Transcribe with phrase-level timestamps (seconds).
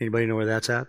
[0.00, 0.86] Anybody know where that's at?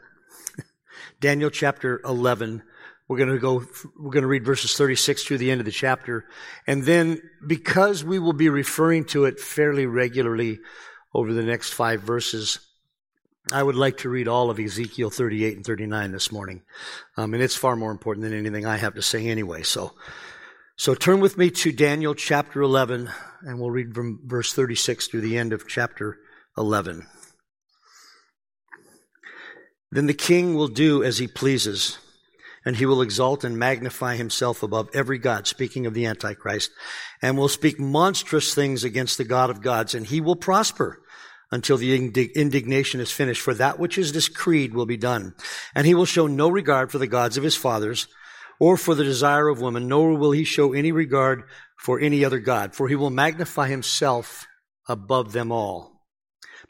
[1.19, 2.63] Daniel chapter 11.
[3.07, 3.65] We're going to go,
[3.97, 6.25] we're going to read verses 36 through the end of the chapter.
[6.67, 10.59] And then because we will be referring to it fairly regularly
[11.13, 12.59] over the next five verses,
[13.51, 16.61] I would like to read all of Ezekiel 38 and 39 this morning.
[17.17, 19.63] Um, and it's far more important than anything I have to say anyway.
[19.63, 19.93] So,
[20.75, 23.09] so turn with me to Daniel chapter 11
[23.41, 26.19] and we'll read from verse 36 through the end of chapter
[26.59, 27.07] 11.
[29.91, 31.97] Then the king will do as he pleases,
[32.63, 36.71] and he will exalt and magnify himself above every God, speaking of the Antichrist,
[37.21, 41.01] and will speak monstrous things against the God of gods, and he will prosper
[41.51, 41.95] until the
[42.35, 45.33] indignation is finished, for that which is decreed will be done.
[45.73, 48.07] And he will show no regard for the gods of his fathers,
[48.59, 51.43] or for the desire of woman, nor will he show any regard
[51.77, 54.45] for any other God, for he will magnify himself
[54.87, 55.98] above them all.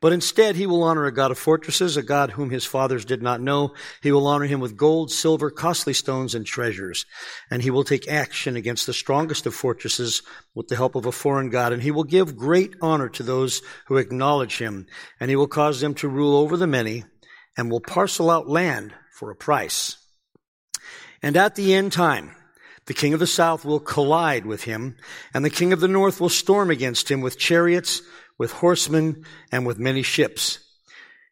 [0.01, 3.21] But instead, he will honor a God of fortresses, a God whom his fathers did
[3.21, 3.73] not know.
[4.01, 7.05] He will honor him with gold, silver, costly stones, and treasures.
[7.51, 10.21] And he will take action against the strongest of fortresses
[10.55, 11.73] with the help of a foreign God.
[11.73, 14.87] And he will give great honor to those who acknowledge him.
[15.19, 17.03] And he will cause them to rule over the many
[17.57, 19.97] and will parcel out land for a price.
[21.21, 22.35] And at the end time,
[22.85, 24.95] the king of the south will collide with him,
[25.33, 28.01] and the king of the north will storm against him with chariots,
[28.39, 30.59] with horsemen and with many ships.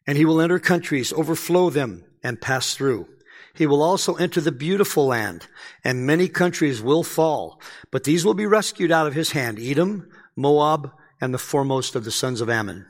[0.06, 3.08] And he will enter countries, overflow them, and pass through.
[3.54, 5.48] He will also enter the beautiful land,
[5.82, 7.60] and many countries will fall,
[7.90, 12.04] but these will be rescued out of his hand, Edom, Moab, and the foremost of
[12.04, 12.86] the sons of Ammon.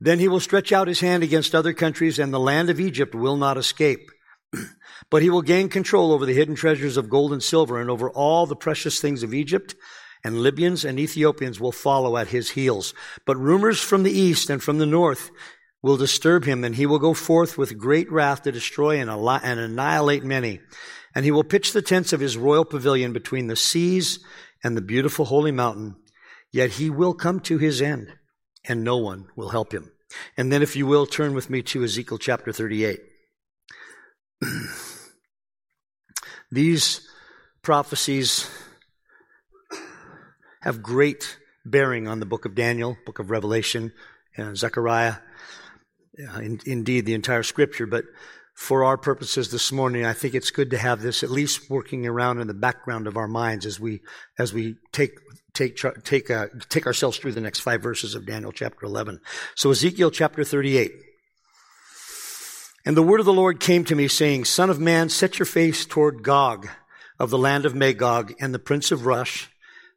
[0.00, 3.14] Then he will stretch out his hand against other countries, and the land of Egypt
[3.14, 4.10] will not escape.
[5.10, 8.10] but he will gain control over the hidden treasures of gold and silver, and over
[8.10, 9.74] all the precious things of Egypt,
[10.22, 12.94] and Libyans and Ethiopians will follow at his heels.
[13.24, 15.30] But rumors from the east and from the north
[15.82, 20.24] will disturb him, and he will go forth with great wrath to destroy and, annihilate
[20.24, 20.60] many.
[21.14, 24.20] And he will pitch the tents of his royal pavilion between the seas
[24.62, 25.96] and the beautiful holy mountain.
[26.52, 28.12] Yet he will come to his end,
[28.64, 29.90] and no one will help him.
[30.36, 33.00] And then, if you will, turn with me to Ezekiel chapter 38.
[36.50, 37.08] These
[37.62, 38.50] prophecies
[40.60, 43.92] have great bearing on the book of Daniel, book of Revelation,
[44.38, 45.16] uh, Zechariah,
[46.18, 47.86] uh, in, indeed the entire scripture.
[47.86, 48.04] But
[48.54, 52.06] for our purposes this morning, I think it's good to have this at least working
[52.06, 54.00] around in the background of our minds as we
[54.38, 55.12] as we take
[55.54, 59.20] take take uh, take ourselves through the next five verses of Daniel chapter 11.
[59.54, 60.92] So Ezekiel chapter 38.
[62.86, 65.46] And the word of the Lord came to me saying, Son of man, set your
[65.46, 66.66] face toward Gog
[67.18, 69.48] of the land of Magog and the prince of Rosh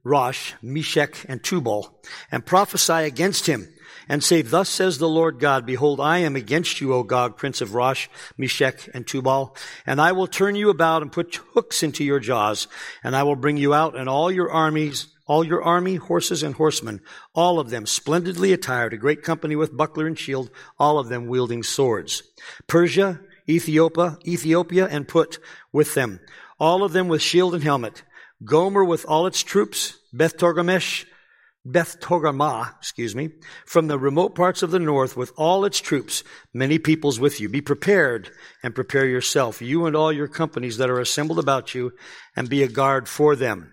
[0.04, 2.00] Rosh, Meshech, and Tubal,
[2.32, 3.70] and prophesy against him,
[4.10, 7.62] and say, Thus says the Lord God, Behold, I am against you, O Gog, prince
[7.62, 9.56] of Rosh, Meshech, and Tubal,
[9.86, 12.68] and I will turn you about and put hooks into your jaws,
[13.04, 16.56] and I will bring you out and all your armies, all your army, horses and
[16.56, 17.00] horsemen,
[17.34, 21.28] all of them splendidly attired, a great company with buckler and shield, all of them
[21.28, 22.24] wielding swords.
[22.68, 25.40] Persia, Ethiopia, Ethiopia, and Put
[25.72, 26.20] with them,
[26.60, 28.04] all of them with shield and helmet.
[28.44, 31.06] Gomer with all its troops, Beth Togarmesh,
[31.66, 33.30] Beth Togarmah, excuse me,
[33.66, 36.24] from the remote parts of the north with all its troops,
[36.54, 37.48] many peoples with you.
[37.48, 38.32] Be prepared
[38.62, 41.94] and prepare yourself, you and all your companies that are assembled about you,
[42.36, 43.72] and be a guard for them.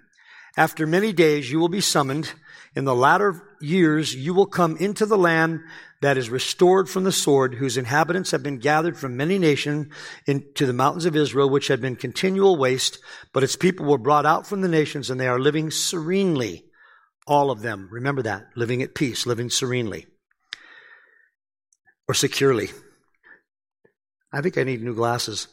[0.56, 2.32] After many days you will be summoned.
[2.76, 5.60] In the latter years you will come into the land
[6.00, 9.92] that is restored from the sword, whose inhabitants have been gathered from many nations
[10.26, 12.98] into the mountains of Israel, which had been continual waste,
[13.32, 16.64] but its people were brought out from the nations and they are living serenely.
[17.26, 17.88] All of them.
[17.92, 18.46] Remember that.
[18.56, 20.06] Living at peace, living serenely.
[22.08, 22.70] Or securely.
[24.32, 25.48] I think I need new glasses.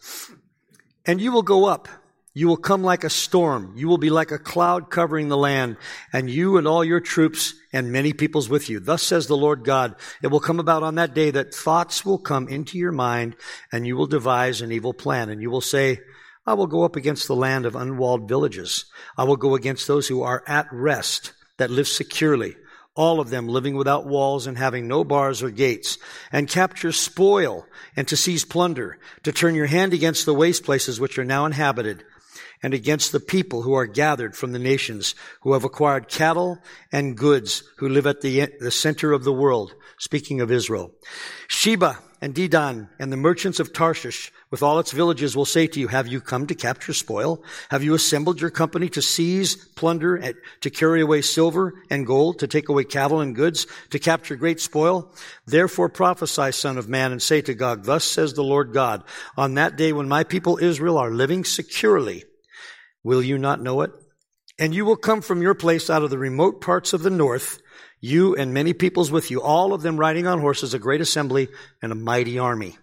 [1.06, 1.88] And you will go up
[2.38, 3.74] you will come like a storm.
[3.76, 5.78] You will be like a cloud covering the land,
[6.14, 8.80] and you and all your troops and many peoples with you.
[8.80, 9.96] Thus says the Lord God.
[10.22, 13.36] It will come about on that day that thoughts will come into your mind,
[13.72, 16.00] and you will devise an evil plan, and you will say,
[16.46, 18.86] I will go up against the land of unwalled villages.
[19.18, 22.56] I will go against those who are at rest, that live securely.
[22.98, 26.00] all of them living without walls and having no bars or gates,
[26.32, 31.00] and capture spoil and to seize plunder, to turn your hand against the waste places
[31.00, 32.04] which are now inhabited,
[32.64, 36.60] and against the people who are gathered from the nations, who have acquired cattle
[36.92, 40.92] and goods, who live at the, the center of the world, speaking of Israel.
[41.48, 45.80] Sheba and Dedan and the merchants of Tarshish with all its villages will say to
[45.80, 47.44] you, have you come to capture spoil?
[47.70, 52.48] Have you assembled your company to seize, plunder, to carry away silver and gold, to
[52.48, 55.14] take away cattle and goods, to capture great spoil?
[55.46, 59.04] Therefore prophesy, son of man, and say to Gog, thus says the Lord God,
[59.36, 62.24] on that day when my people Israel are living securely,
[63.08, 63.92] will you not know it?
[64.60, 67.62] And you will come from your place out of the remote parts of the north,
[68.02, 71.48] you and many peoples with you, all of them riding on horses, a great assembly
[71.82, 72.78] and a mighty army.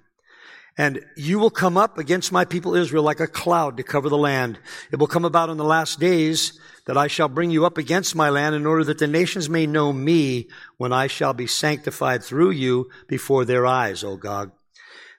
[0.79, 4.17] And you will come up against my people Israel like a cloud to cover the
[4.17, 4.59] land.
[4.91, 8.17] It will come about in the last days that I shall bring you up against
[8.17, 10.49] my land in order that the nations may know me
[10.79, 14.53] when I shall be sanctified through you before their eyes, O Gog.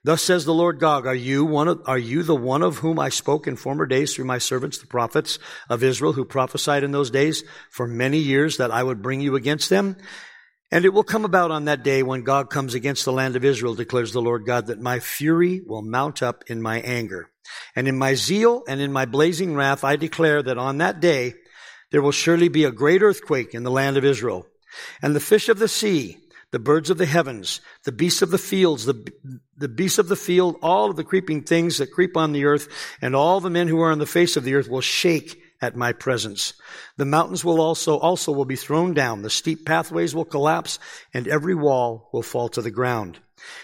[0.06, 3.00] Thus says the Lord God, are you one of, are you the one of whom
[3.00, 6.92] I spoke in former days through my servants, the prophets of Israel, who prophesied in
[6.92, 9.98] those days for many years that I would bring you against them?
[10.72, 13.44] And it will come about on that day when Gog comes against the land of
[13.44, 17.32] Israel, declares the Lord God, that my fury will mount up in my anger.
[17.76, 21.34] And in my zeal and in my blazing wrath, I declare that on that day
[21.92, 24.46] there will surely be a great earthquake in the land of Israel.
[25.02, 26.20] And the fish of the sea,
[26.56, 29.12] the birds of the heavens, the beasts of the fields, the,
[29.58, 32.70] the beasts of the field, all of the creeping things that creep on the earth,
[33.02, 35.76] and all the men who are on the face of the earth will shake at
[35.76, 36.54] my presence.
[36.96, 39.22] The mountains will also, also will be thrown down.
[39.22, 40.80] The steep pathways will collapse
[41.14, 43.20] and every wall will fall to the ground.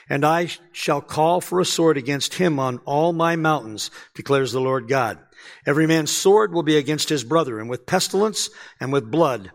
[0.10, 4.60] And I shall call for a sword against him on all my mountains, declares the
[4.60, 5.18] Lord God.
[5.66, 8.50] Every man's sword will be against his brother, and with pestilence
[8.82, 9.50] and with blood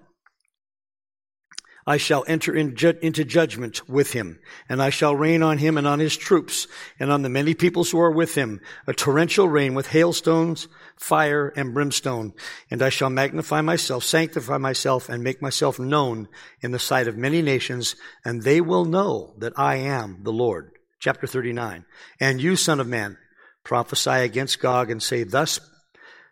[1.88, 5.78] I shall enter in ju- into judgment with him, and I shall rain on him
[5.78, 6.66] and on his troops,
[6.98, 10.66] and on the many peoples who are with him, a torrential rain with hailstones,
[10.96, 12.32] fire, and brimstone.
[12.72, 16.26] And I shall magnify myself, sanctify myself, and make myself known
[16.60, 17.94] in the sight of many nations,
[18.24, 20.72] and they will know that I am the Lord.
[20.98, 21.84] Chapter 39.
[22.18, 23.16] And you, son of man,
[23.62, 25.60] prophesy against Gog and say, Thus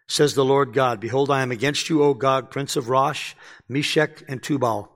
[0.09, 3.35] says the Lord God, Behold, I am against you, O Gog, prince of Rosh,
[3.69, 4.91] Meshech, and Tubal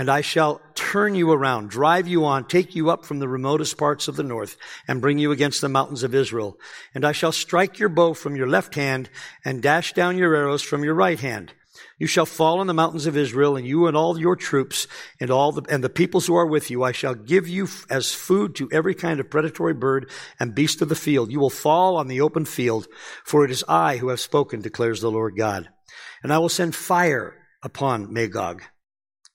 [0.00, 3.76] and I shall turn you around, drive you on, take you up from the remotest
[3.76, 4.56] parts of the north,
[4.88, 6.56] and bring you against the mountains of Israel.
[6.94, 9.10] And I shall strike your bow from your left hand,
[9.44, 11.52] and dash down your arrows from your right hand.
[11.98, 14.86] You shall fall on the mountains of Israel, and you and all your troops,
[15.20, 16.82] and all the, and the peoples who are with you.
[16.82, 20.88] I shall give you as food to every kind of predatory bird and beast of
[20.88, 21.30] the field.
[21.30, 22.88] You will fall on the open field,
[23.22, 25.68] for it is I who have spoken, declares the Lord God.
[26.22, 28.62] And I will send fire upon Magog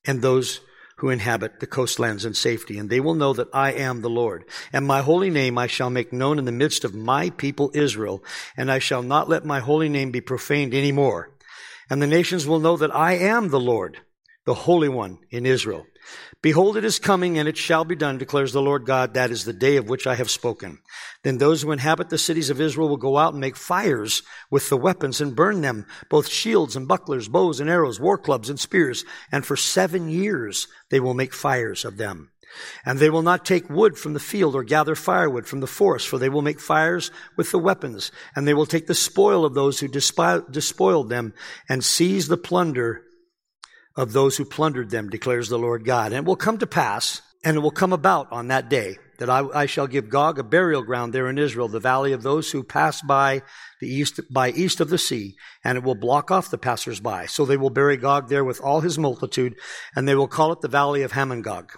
[0.05, 0.61] and those
[0.97, 4.45] who inhabit the coastlands in safety, and they will know that I am the Lord.
[4.71, 8.23] And my holy name I shall make known in the midst of my people Israel,
[8.55, 11.31] and I shall not let my holy name be profaned any more.
[11.89, 13.99] And the nations will know that I am the Lord,
[14.45, 15.85] the Holy One in Israel.
[16.41, 19.13] Behold, it is coming, and it shall be done, declares the Lord God.
[19.13, 20.79] That is the day of which I have spoken.
[21.23, 24.21] Then those who inhabit the cities of Israel will go out and make fires
[24.51, 28.49] with the weapons and burn them, both shields and bucklers, bows and arrows, war clubs
[28.49, 29.05] and spears.
[29.31, 32.31] And for seven years they will make fires of them.
[32.85, 36.07] And they will not take wood from the field or gather firewood from the forest,
[36.07, 38.11] for they will make fires with the weapons.
[38.35, 41.33] And they will take the spoil of those who despoiled them
[41.67, 43.04] and seize the plunder
[43.95, 46.07] of those who plundered them, declares the Lord God.
[46.11, 49.29] And it will come to pass, and it will come about on that day, that
[49.29, 52.51] I, I, shall give Gog a burial ground there in Israel, the valley of those
[52.51, 53.41] who pass by
[53.79, 57.27] the east, by east of the sea, and it will block off the passers-by.
[57.27, 59.55] So they will bury Gog there with all his multitude,
[59.95, 61.69] and they will call it the valley of Hamongog.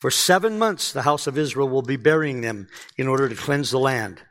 [0.00, 3.72] For seven months the house of Israel will be burying them in order to cleanse
[3.72, 4.22] the land.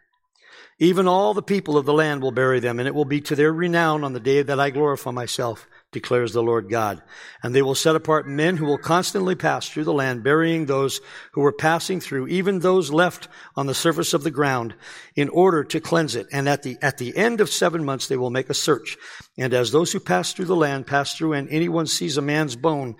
[0.80, 3.36] Even all the people of the land will bury them, and it will be to
[3.36, 7.02] their renown on the day that I glorify myself declares the Lord God.
[7.42, 11.00] And they will set apart men who will constantly pass through the land, burying those
[11.32, 14.76] who were passing through, even those left on the surface of the ground,
[15.16, 16.28] in order to cleanse it.
[16.32, 18.98] And at the, at the end of seven months, they will make a search.
[19.38, 22.56] And as those who pass through the land pass through and anyone sees a man's
[22.56, 22.96] bone,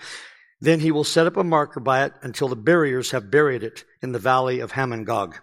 [0.62, 3.84] then he will set up a marker by it until the buriers have buried it
[4.02, 5.36] in the valley of Hamongog.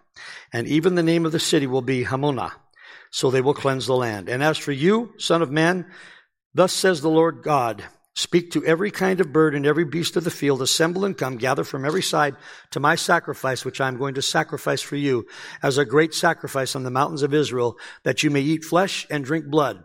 [0.52, 2.52] And even the name of the city will be Hamonah.
[3.10, 4.28] So they will cleanse the land.
[4.28, 5.86] And as for you, son of man,
[6.54, 7.84] Thus says the Lord God,
[8.14, 11.36] speak to every kind of bird and every beast of the field, assemble and come,
[11.36, 12.36] gather from every side
[12.70, 15.26] to my sacrifice, which I am going to sacrifice for you
[15.62, 19.24] as a great sacrifice on the mountains of Israel, that you may eat flesh and
[19.24, 19.82] drink blood.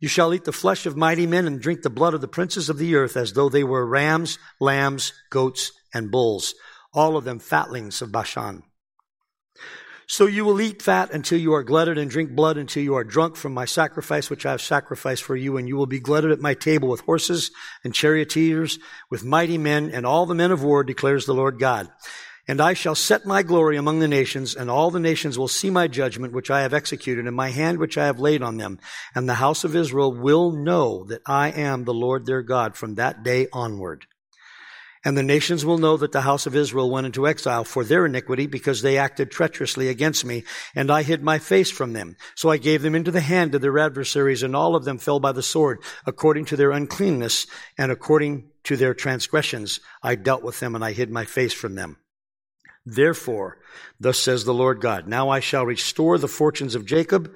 [0.00, 2.68] You shall eat the flesh of mighty men and drink the blood of the princes
[2.68, 6.54] of the earth as though they were rams, lambs, goats, and bulls,
[6.92, 8.62] all of them fatlings of Bashan.
[10.10, 13.04] So you will eat fat until you are glutted and drink blood until you are
[13.04, 15.58] drunk from my sacrifice which I have sacrificed for you.
[15.58, 17.50] And you will be glutted at my table with horses
[17.84, 18.78] and charioteers,
[19.10, 21.90] with mighty men and all the men of war, declares the Lord God.
[22.48, 25.68] And I shall set my glory among the nations, and all the nations will see
[25.68, 28.78] my judgment which I have executed, and my hand which I have laid on them.
[29.14, 32.94] And the house of Israel will know that I am the Lord their God from
[32.94, 34.06] that day onward.
[35.04, 38.06] And the nations will know that the house of Israel went into exile for their
[38.06, 42.16] iniquity because they acted treacherously against me, and I hid my face from them.
[42.34, 45.20] So I gave them into the hand of their adversaries, and all of them fell
[45.20, 49.80] by the sword, according to their uncleanness and according to their transgressions.
[50.02, 51.98] I dealt with them, and I hid my face from them.
[52.84, 53.58] Therefore,
[54.00, 57.34] thus says the Lord God, now I shall restore the fortunes of Jacob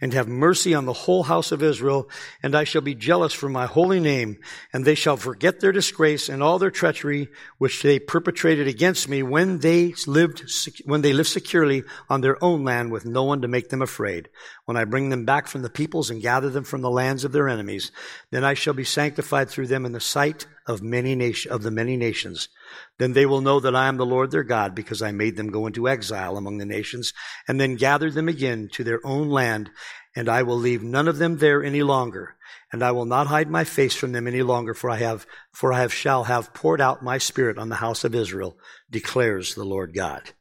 [0.00, 2.08] and have mercy on the whole house of Israel,
[2.42, 4.38] and I shall be jealous for my holy name,
[4.72, 9.22] and they shall forget their disgrace and all their treachery which they perpetrated against me
[9.22, 10.44] when they lived,
[10.84, 14.28] when they lived securely on their own land with no one to make them afraid.
[14.64, 17.32] When I bring them back from the peoples and gather them from the lands of
[17.32, 17.92] their enemies,
[18.30, 21.70] then I shall be sanctified through them in the sight of many nation, of the
[21.70, 22.48] many nations.
[22.98, 25.50] Then they will know that I am the Lord their God because I made them
[25.50, 27.12] go into exile among the nations
[27.48, 29.70] and then gathered them again to their own land.
[30.16, 32.36] And I will leave none of them there any longer.
[32.72, 35.72] And I will not hide my face from them any longer, for I have, for
[35.72, 38.56] I have shall have poured out my spirit on the house of Israel,
[38.90, 40.32] declares the Lord God.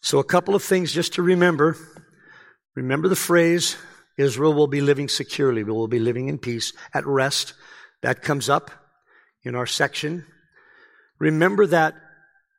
[0.00, 1.76] So a couple of things just to remember.
[2.76, 3.76] Remember the phrase,
[4.16, 5.64] Israel will be living securely.
[5.64, 7.54] We will be living in peace, at rest.
[8.02, 8.70] That comes up
[9.42, 10.24] in our section
[11.18, 11.94] Remember that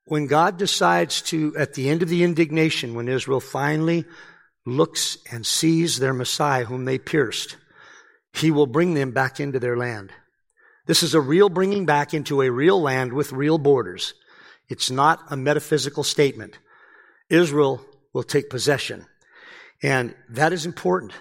[0.05, 4.05] when God decides to, at the end of the indignation, when Israel finally
[4.65, 7.57] looks and sees their Messiah whom they pierced,
[8.33, 10.11] he will bring them back into their land.
[10.87, 14.13] This is a real bringing back into a real land with real borders.
[14.67, 16.57] It's not a metaphysical statement.
[17.29, 19.05] Israel will take possession.
[19.83, 21.13] And that is important.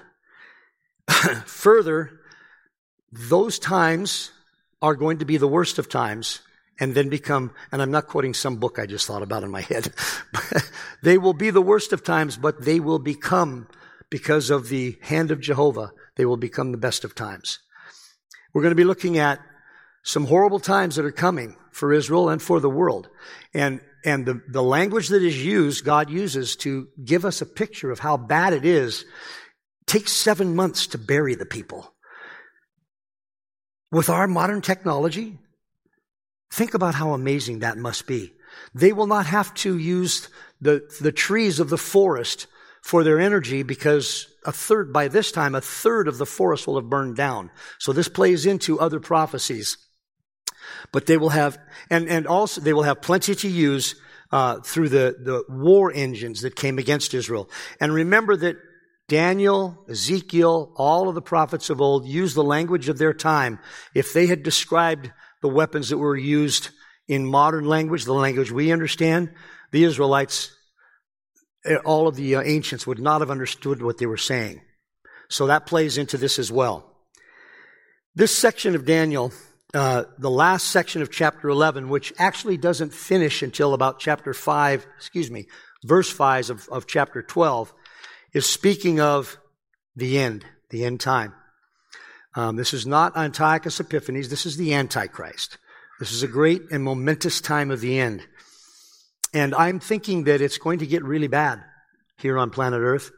[1.47, 2.21] Further,
[3.13, 4.31] those times
[4.81, 6.41] are going to be the worst of times
[6.81, 9.63] and then become, and I'm not quoting some book I just thought about in my
[9.63, 9.93] head.
[11.03, 13.69] they will be the worst of times, but they will become,
[14.11, 17.59] because of the hand of Jehovah, they will become the best of times.
[18.53, 19.41] We're going to be looking at
[20.03, 23.09] some horrible times that are coming for Israel and for the world.
[23.53, 27.91] And, and the, the language that is used, God uses to give us a picture
[27.91, 29.05] of how bad it is,
[29.87, 31.93] takes seven months to bury the people.
[33.91, 35.39] With our modern technology,
[36.51, 38.33] Think about how amazing that must be.
[38.75, 40.29] They will not have to use
[40.61, 42.47] the, the trees of the forest
[42.83, 46.81] for their energy because a third, by this time, a third of the forest will
[46.81, 47.51] have burned down.
[47.79, 49.77] So this plays into other prophecies.
[50.93, 51.59] But they will have,
[51.91, 53.95] and, and also they will have plenty to use
[54.31, 57.49] uh, through the, the war engines that came against Israel.
[57.81, 58.57] And remember that
[59.09, 63.59] Daniel, Ezekiel, all of the prophets of old used the language of their time.
[63.95, 65.11] If they had described
[65.43, 66.71] the weapons that were used
[67.07, 69.33] in modern language, the language we understand,
[69.73, 70.51] the Israelites,
[71.65, 74.61] eh, all of the uh, ancients would not have understood what they were saying.
[75.31, 76.85] So that plays into this as well.
[78.15, 79.33] This section of Daniel,
[79.75, 84.87] uh, the last section of chapter 11, which actually doesn't finish until about chapter 5,
[84.97, 85.47] excuse me,
[85.85, 87.73] verse 5 of, of chapter 12,
[88.33, 89.39] is speaking of
[89.95, 91.35] the end, the end time.
[92.39, 94.29] Um, this is not Antiochus Epiphanes.
[94.29, 95.59] This is the Antichrist.
[95.99, 98.25] This is a great and momentous time of the end.
[99.35, 101.61] And I'm thinking that it's going to get really bad
[102.17, 103.11] here on planet Earth.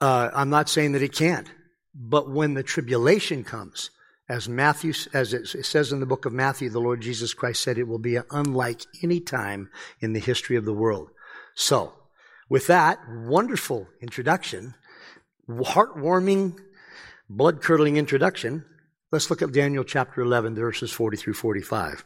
[0.00, 1.50] Uh, I'm not saying that it can't.
[1.92, 3.90] But when the tribulation comes,
[4.28, 7.78] as Matthew, as it says in the book of Matthew, the Lord Jesus Christ said
[7.78, 11.10] it will be unlike any time in the history of the world.
[11.56, 11.94] So,
[12.48, 14.74] with that wonderful introduction,
[15.48, 16.60] heartwarming
[17.28, 18.64] blood curdling introduction,
[19.12, 22.04] let's look at Daniel chapter 11, verses 40 through 45.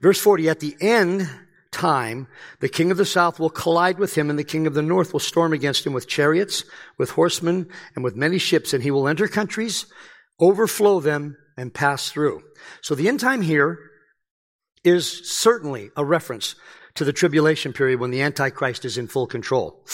[0.00, 1.28] Verse 40, at the end
[1.70, 2.26] time,
[2.60, 5.12] the king of the south will collide with him, and the king of the north
[5.12, 6.64] will storm against him with chariots,
[6.98, 9.86] with horsemen, and with many ships, and he will enter countries,
[10.40, 12.42] overflow them, and pass through.
[12.80, 13.78] So the end time here
[14.82, 16.54] is certainly a reference
[16.94, 19.84] to the tribulation period when the Antichrist is in full control.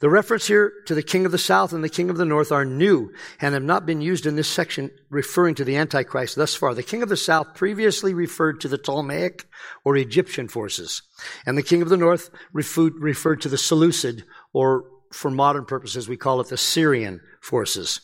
[0.00, 2.52] The reference here to the king of the south and the king of the north
[2.52, 6.54] are new and have not been used in this section referring to the Antichrist thus
[6.54, 6.74] far.
[6.74, 9.46] The king of the south previously referred to the Ptolemaic
[9.84, 11.02] or Egyptian forces,
[11.46, 16.16] and the king of the north referred to the Seleucid or for modern purposes we
[16.16, 18.00] call it the Syrian forces.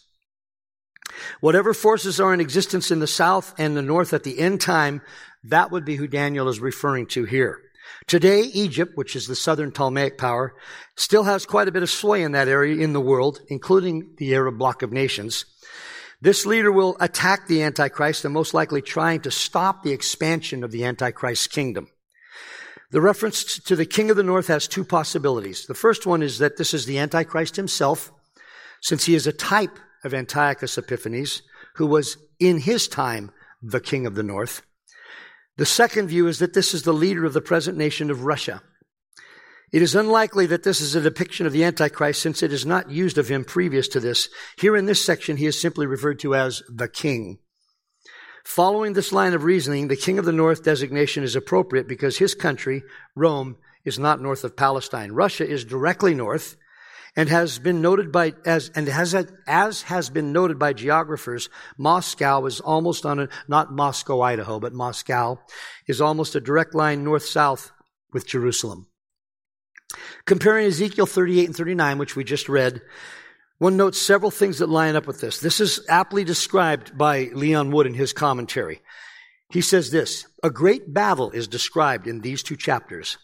[1.40, 5.00] Whatever forces are in existence in the south and the north at the end time,
[5.45, 7.62] that would be who Daniel is referring to here.
[8.08, 10.54] Today, Egypt, which is the southern Ptolemaic power,
[10.96, 14.34] still has quite a bit of sway in that area in the world, including the
[14.34, 15.44] Arab bloc of nations.
[16.22, 20.70] This leader will attack the Antichrist and most likely trying to stop the expansion of
[20.70, 21.88] the Antichrist kingdom.
[22.92, 25.66] The reference to the king of the north has two possibilities.
[25.66, 28.10] The first one is that this is the Antichrist himself,
[28.80, 31.42] since he is a type of Antiochus Epiphanes,
[31.74, 33.30] who was in his time
[33.62, 34.62] the king of the north.
[35.58, 38.62] The second view is that this is the leader of the present nation of Russia.
[39.72, 42.90] It is unlikely that this is a depiction of the Antichrist since it is not
[42.90, 44.28] used of him previous to this.
[44.56, 47.38] Here in this section, he is simply referred to as the king.
[48.44, 52.34] Following this line of reasoning, the king of the north designation is appropriate because his
[52.34, 52.84] country,
[53.16, 55.10] Rome, is not north of Palestine.
[55.12, 56.56] Russia is directly north
[57.18, 59.12] and has been noted by as and has
[59.48, 64.72] as has been noted by geographers moscow is almost on a not moscow idaho but
[64.72, 65.37] moscow
[65.88, 67.72] is almost a direct line north south
[68.12, 68.87] with jerusalem.
[70.26, 72.80] Comparing ezekiel 38 and 39 which we just read
[73.58, 75.40] one notes several things that line up with this.
[75.40, 78.80] This is aptly described by leon wood in his commentary.
[79.50, 83.18] He says this a great battle is described in these two chapters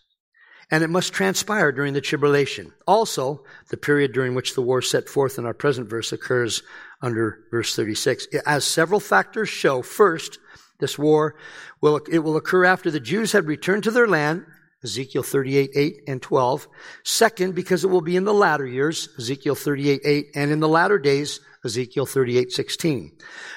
[0.71, 2.73] and it must transpire during the tribulation.
[2.87, 6.63] Also, the period during which the war set forth in our present verse occurs
[7.03, 8.27] under verse 36.
[8.47, 10.39] As several factors show, first,
[10.81, 11.37] this war
[11.81, 14.45] will, it will occur after the Jews had returned to their land,
[14.83, 16.69] Ezekiel 38, 8 and 12.
[17.05, 20.69] Second, because it will be in the latter years, Ezekiel 38, 8, and in the
[20.69, 23.13] latter days, Ezekiel 38, 16.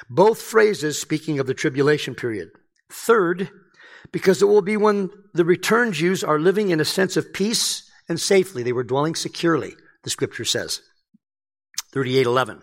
[0.10, 2.52] Both phrases speaking of the tribulation period.
[2.90, 3.50] Third,
[4.12, 7.90] because it will be when the returned Jews are living in a sense of peace
[8.10, 8.64] and safely.
[8.64, 9.74] They were dwelling securely,
[10.04, 10.82] the scripture says.
[11.94, 12.62] 3811,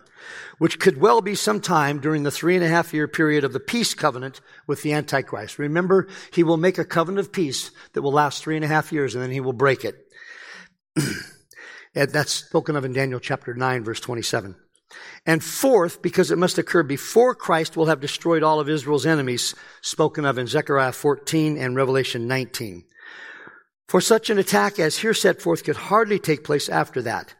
[0.59, 3.59] which could well be sometime during the three and a half year period of the
[3.59, 5.59] peace covenant with the Antichrist.
[5.59, 8.91] Remember, he will make a covenant of peace that will last three and a half
[8.91, 9.95] years and then he will break it.
[11.95, 14.55] And that's spoken of in Daniel chapter 9, verse 27.
[15.25, 19.55] And fourth, because it must occur before Christ will have destroyed all of Israel's enemies,
[19.81, 22.83] spoken of in Zechariah 14 and Revelation 19.
[23.87, 27.33] For such an attack as here set forth could hardly take place after that.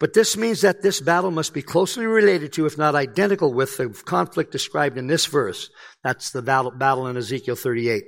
[0.00, 3.76] But this means that this battle must be closely related to, if not identical with,
[3.76, 5.70] the conflict described in this verse.
[6.02, 8.04] That's the battle, in Ezekiel 38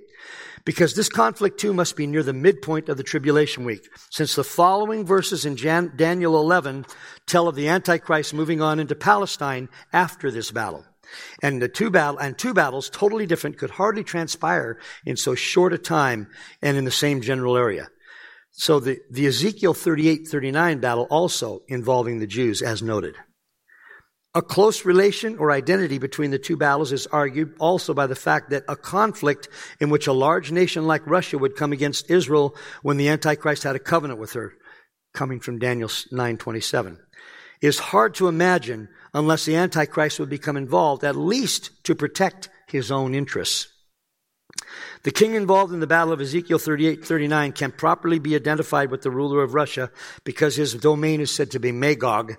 [0.65, 4.45] because this conflict too must be near the midpoint of the tribulation week, since the
[4.45, 6.87] following verses in Jan- Daniel 11
[7.27, 10.85] tell of the Antichrist moving on into Palestine after this battle.
[11.43, 15.73] And the two battle and two battles totally different could hardly transpire in so short
[15.73, 16.29] a time
[16.63, 17.89] and in the same general area.
[18.53, 23.17] So the, the Ezekiel 38, 39 battle also involving the Jews as noted.
[24.35, 28.49] A close relation or identity between the two battles is argued also by the fact
[28.49, 29.47] that a conflict
[29.79, 33.77] in which a large nation like Russia would come against Israel when the Antichrist had
[33.77, 34.55] a covenant with her,
[35.13, 36.97] coming from Daniel 9:27,
[37.61, 42.91] is hard to imagine unless the Antichrist would become involved, at least to protect his
[42.91, 43.69] own interests.
[45.03, 49.03] The king involved in the battle of Ezekiel 38 39 can properly be identified with
[49.03, 49.91] the ruler of Russia
[50.25, 52.37] because his domain is said to be Magog,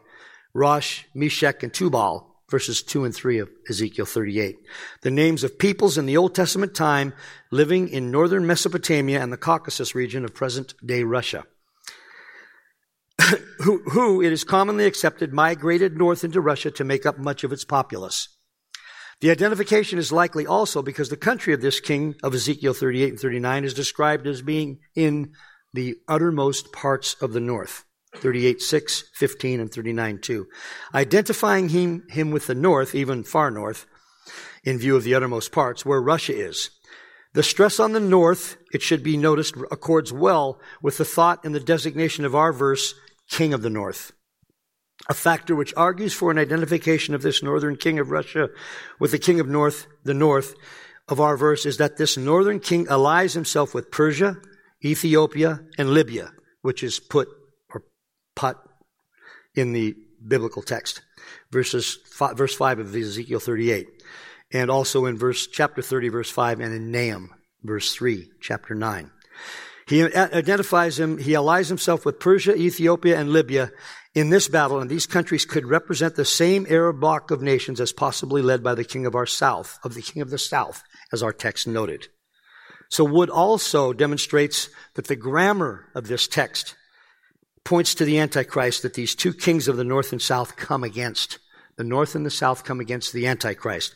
[0.53, 4.57] Rosh, Meshech, and Tubal, verses 2 and 3 of Ezekiel 38.
[5.01, 7.13] The names of peoples in the Old Testament time
[7.51, 11.45] living in northern Mesopotamia and the Caucasus region of present day Russia.
[13.59, 17.51] who, who, it is commonly accepted, migrated north into Russia to make up much of
[17.51, 18.29] its populace.
[19.21, 23.19] The identification is likely also because the country of this king of Ezekiel 38 and
[23.19, 25.33] 39 is described as being in
[25.73, 27.85] the uttermost parts of the north.
[28.17, 30.47] 38, 6, 15, and 39, 2.
[30.93, 33.85] Identifying him, him with the north, even far north,
[34.63, 36.69] in view of the uttermost parts, where Russia is.
[37.33, 41.53] The stress on the north, it should be noticed, accords well with the thought and
[41.53, 42.93] the designation of our verse,
[43.29, 44.11] King of the North.
[45.09, 48.49] A factor which argues for an identification of this northern king of Russia
[48.99, 50.53] with the king of North, the north
[51.09, 54.37] of our verse is that this northern king allies himself with Persia,
[54.85, 57.27] Ethiopia, and Libya, which is put
[58.35, 58.57] put
[59.55, 61.01] in the biblical text.
[61.51, 63.87] Verses, five, verse 5 of Ezekiel 38.
[64.51, 69.09] And also in verse, chapter 30, verse 5, and in Nahum, verse 3, chapter 9.
[69.87, 73.71] He identifies him, he allies himself with Persia, Ethiopia, and Libya
[74.15, 77.91] in this battle, and these countries could represent the same Arab bloc of nations as
[77.91, 81.23] possibly led by the king of our south, of the king of the south, as
[81.23, 82.07] our text noted.
[82.89, 86.75] So Wood also demonstrates that the grammar of this text
[87.63, 91.39] points to the Antichrist that these two kings of the north and south come against
[91.75, 93.95] The north and the south come against the Antichrist.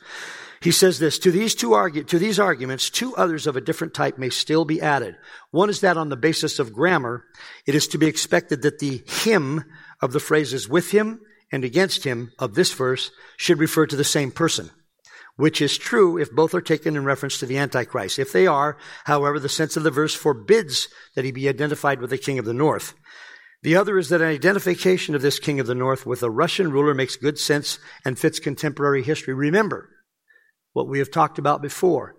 [0.62, 3.93] He says this, to these two argu- to these arguments, two others of a different
[3.93, 5.15] type may still be added.
[5.51, 7.25] One is that on the basis of grammar,
[7.67, 9.63] it is to be expected that the him
[10.01, 14.03] of the phrases with him and against him of this verse should refer to the
[14.03, 14.71] same person,
[15.36, 18.17] which is true if both are taken in reference to the Antichrist.
[18.17, 22.10] If they are, however, the sense of the verse forbids that he be identified with
[22.10, 22.95] the king of the north.
[23.63, 26.72] The other is that an identification of this king of the north with a Russian
[26.72, 29.34] ruler makes good sense and fits contemporary history.
[29.34, 29.89] Remember
[30.74, 32.15] what we have talked about before.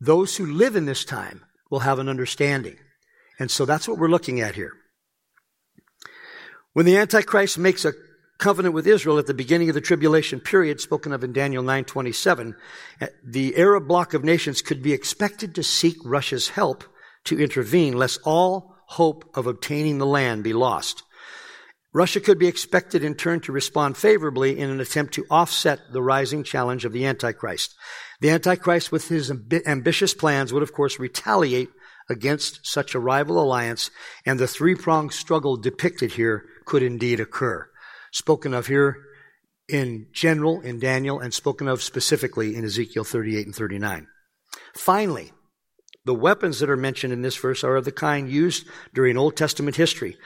[0.00, 2.76] Those who live in this time will have an understanding.
[3.38, 4.72] And so that's what we're looking at here.
[6.72, 7.92] When the Antichrist makes a
[8.38, 12.54] covenant with Israel at the beginning of the tribulation period spoken of in Daniel 9:27,
[13.24, 16.84] the Arab bloc of nations could be expected to seek Russia's help
[17.24, 21.02] to intervene lest all hope of obtaining the land be lost.
[21.92, 26.02] Russia could be expected in turn to respond favorably in an attempt to offset the
[26.02, 27.74] rising challenge of the Antichrist.
[28.20, 31.70] The Antichrist, with his amb- ambitious plans, would of course retaliate
[32.10, 33.90] against such a rival alliance,
[34.24, 37.68] and the three pronged struggle depicted here could indeed occur.
[38.12, 38.96] Spoken of here
[39.68, 44.06] in general in Daniel, and spoken of specifically in Ezekiel 38 and 39.
[44.74, 45.32] Finally,
[46.08, 49.36] the weapons that are mentioned in this verse are of the kind used during Old
[49.36, 50.16] Testament history.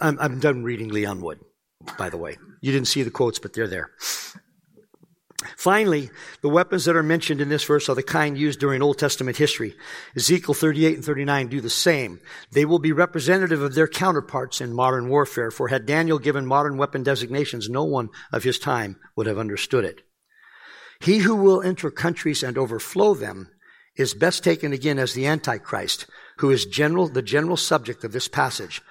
[0.00, 1.38] I'm, I'm done reading Leon Wood,
[1.96, 2.36] by the way.
[2.60, 3.92] You didn't see the quotes, but they're there.
[5.56, 6.10] Finally,
[6.42, 9.36] the weapons that are mentioned in this verse are the kind used during Old Testament
[9.36, 9.76] history.
[10.16, 12.18] Ezekiel 38 and 39 do the same.
[12.50, 16.76] They will be representative of their counterparts in modern warfare, for had Daniel given modern
[16.76, 20.02] weapon designations, no one of his time would have understood it.
[20.98, 23.48] He who will enter countries and overflow them
[24.00, 26.06] is best taken again as the Antichrist,
[26.38, 28.82] who is general, the general subject of this passage.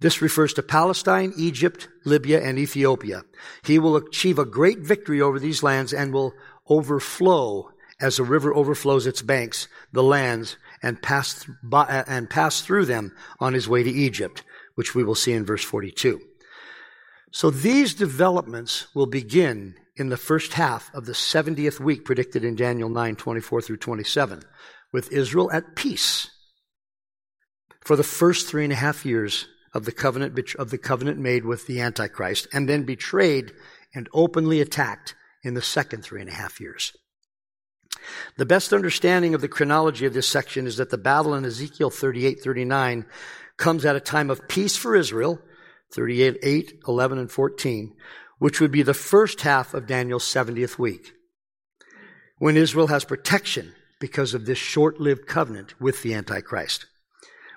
[0.00, 3.22] This refers to Palestine, Egypt, Libya, and Ethiopia.
[3.64, 6.34] He will achieve a great victory over these lands and will
[6.68, 13.12] overflow as a river overflows its banks, the lands, and pass, and pass through them
[13.40, 14.42] on his way to Egypt,
[14.74, 16.20] which we will see in verse 42.
[17.30, 22.56] So these developments will begin in the first half of the 70th week predicted in
[22.56, 24.42] Daniel 9, 24 through 27,
[24.92, 26.30] with Israel at peace
[27.84, 31.44] for the first three and a half years of the covenant, of the covenant made
[31.44, 33.52] with the Antichrist, and then betrayed
[33.94, 36.92] and openly attacked in the second three and a half years.
[38.36, 41.90] The best understanding of the chronology of this section is that the battle in Ezekiel
[41.90, 43.06] 38, 39
[43.56, 45.40] comes at a time of peace for Israel,
[45.92, 47.94] 38, 8, 11, and 14,
[48.44, 51.14] which would be the first half of Daniel's 70th week,
[52.36, 56.84] when Israel has protection because of this short lived covenant with the Antichrist,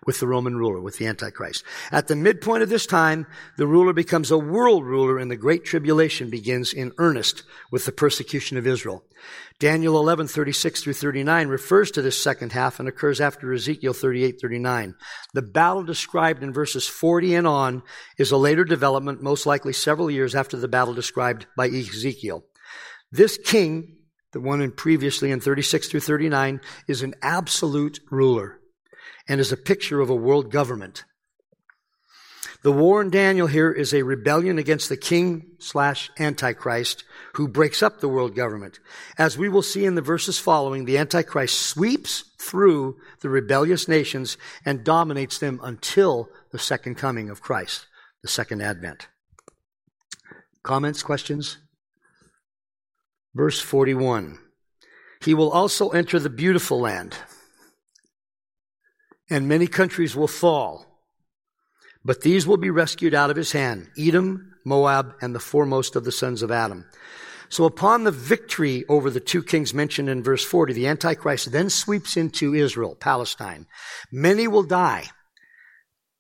[0.08, 1.66] with the Roman ruler, with the Antichrist.
[1.92, 5.66] At the midpoint of this time, the ruler becomes a world ruler and the Great
[5.66, 9.04] Tribulation begins in earnest with the persecution of Israel.
[9.60, 14.40] Daniel 11, 36 through 39 refers to this second half and occurs after Ezekiel 38,
[14.42, 14.96] 39.
[15.34, 17.84] The battle described in verses 40 and on
[18.18, 22.46] is a later development, most likely several years after the battle described by Ezekiel.
[23.12, 23.98] This king,
[24.32, 28.62] the one in previously in 36 through 39, is an absolute ruler
[29.28, 31.04] and is a picture of a world government.
[32.64, 37.84] The war in Daniel here is a rebellion against the king slash antichrist who breaks
[37.84, 38.80] up the world government.
[39.18, 44.38] As we will see in the verses following, the antichrist sweeps through the rebellious nations
[44.66, 47.86] and dominates them until the second coming of Christ,
[48.24, 49.08] the second advent.
[50.64, 51.58] Comments, questions?
[53.36, 54.40] Verse 41.
[55.24, 57.16] He will also enter the beautiful land,
[59.30, 60.88] and many countries will fall
[62.08, 66.06] but these will be rescued out of his hand Edom, Moab, and the foremost of
[66.06, 66.86] the sons of Adam.
[67.50, 71.70] So upon the victory over the two kings mentioned in verse 40, the Antichrist then
[71.70, 73.68] sweeps into Israel, Palestine.
[74.10, 75.06] Many will die,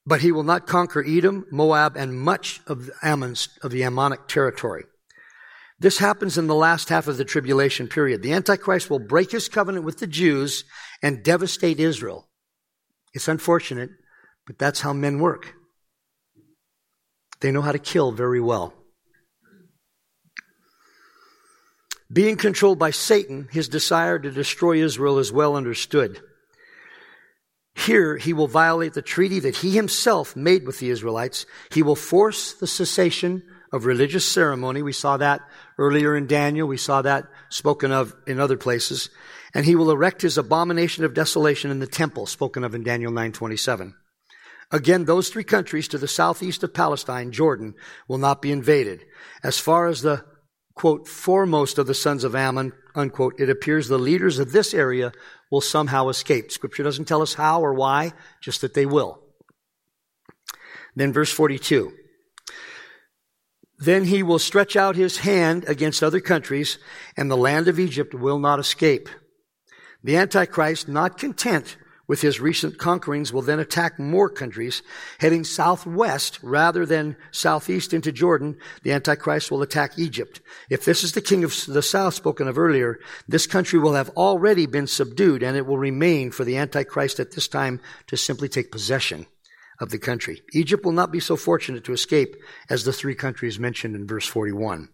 [0.05, 4.27] but he will not conquer Edom, Moab, and much of the, Ammon's, of the Ammonic
[4.27, 4.83] territory.
[5.79, 8.23] This happens in the last half of the tribulation period.
[8.23, 10.65] The Antichrist will break his covenant with the Jews
[11.01, 12.27] and devastate Israel.
[13.17, 13.89] It's unfortunate,
[14.45, 15.55] but that's how men work.
[17.39, 18.75] They know how to kill very well.
[22.13, 26.21] Being controlled by Satan, his desire to destroy Israel is well understood.
[27.73, 31.47] Here, he will violate the treaty that he himself made with the Israelites.
[31.71, 33.41] He will force the cessation
[33.73, 34.83] of religious ceremony.
[34.83, 35.41] We saw that
[35.79, 36.67] earlier in Daniel.
[36.67, 39.09] We saw that spoken of in other places.
[39.57, 43.11] And he will erect his abomination of desolation in the temple, spoken of in Daniel
[43.11, 43.95] 927.
[44.69, 47.73] Again, those three countries to the southeast of Palestine, Jordan,
[48.07, 49.03] will not be invaded.
[49.43, 50.23] As far as the
[50.75, 55.11] quote, foremost of the sons of Ammon, unquote, it appears the leaders of this area
[55.49, 56.51] will somehow escape.
[56.51, 59.23] Scripture doesn't tell us how or why, just that they will.
[60.95, 61.93] Then verse 42.
[63.79, 66.77] Then he will stretch out his hand against other countries,
[67.17, 69.09] and the land of Egypt will not escape.
[70.07, 71.75] The Antichrist, not content
[72.07, 74.81] with his recent conquerings, will then attack more countries.
[75.19, 80.39] Heading southwest rather than southeast into Jordan, the Antichrist will attack Egypt.
[80.69, 84.09] If this is the king of the south spoken of earlier, this country will have
[84.11, 88.47] already been subdued, and it will remain for the Antichrist at this time to simply
[88.47, 89.27] take possession
[89.81, 90.41] of the country.
[90.53, 92.37] Egypt will not be so fortunate to escape
[92.69, 94.87] as the three countries mentioned in verse 41.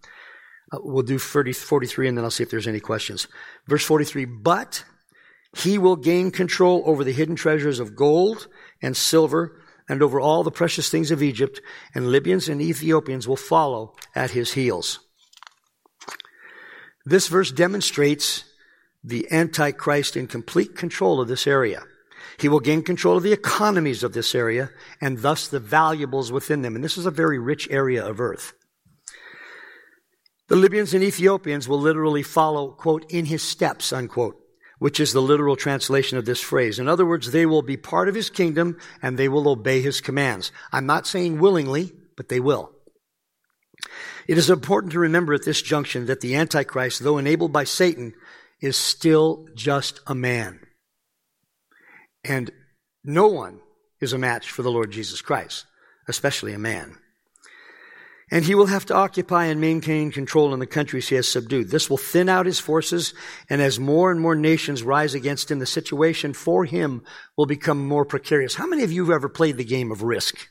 [0.71, 3.27] Uh, we'll do 30, 43 and then I'll see if there's any questions.
[3.67, 4.83] Verse 43, but
[5.55, 8.47] he will gain control over the hidden treasures of gold
[8.81, 11.61] and silver and over all the precious things of Egypt,
[11.93, 14.99] and Libyans and Ethiopians will follow at his heels.
[17.05, 18.45] This verse demonstrates
[19.03, 21.83] the Antichrist in complete control of this area.
[22.39, 26.61] He will gain control of the economies of this area and thus the valuables within
[26.61, 26.75] them.
[26.75, 28.53] And this is a very rich area of earth.
[30.47, 34.42] The Libyans and Ethiopians will literally follow, quote, in his steps, unquote,
[34.83, 36.77] which is the literal translation of this phrase.
[36.77, 40.01] In other words, they will be part of his kingdom and they will obey his
[40.01, 40.51] commands.
[40.73, 42.69] I'm not saying willingly, but they will.
[44.27, 48.13] It is important to remember at this junction that the Antichrist, though enabled by Satan,
[48.59, 50.59] is still just a man.
[52.25, 52.51] And
[53.05, 53.61] no one
[54.01, 55.65] is a match for the Lord Jesus Christ,
[56.09, 56.97] especially a man.
[58.33, 61.69] And he will have to occupy and maintain control in the countries he has subdued.
[61.69, 63.13] This will thin out his forces,
[63.47, 67.03] and as more and more nations rise against him, the situation for him
[67.37, 68.55] will become more precarious.
[68.55, 70.49] How many of you have ever played the game of risk?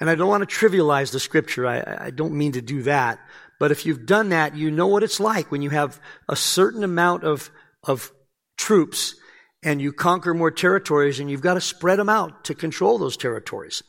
[0.00, 1.66] And I don't want to trivialize the scripture.
[1.66, 3.18] I, I don't mean to do that.
[3.58, 6.84] But if you've done that, you know what it's like when you have a certain
[6.84, 7.50] amount of,
[7.84, 8.12] of
[8.58, 9.14] troops
[9.62, 13.16] and you conquer more territories and you've got to spread them out to control those
[13.16, 13.82] territories.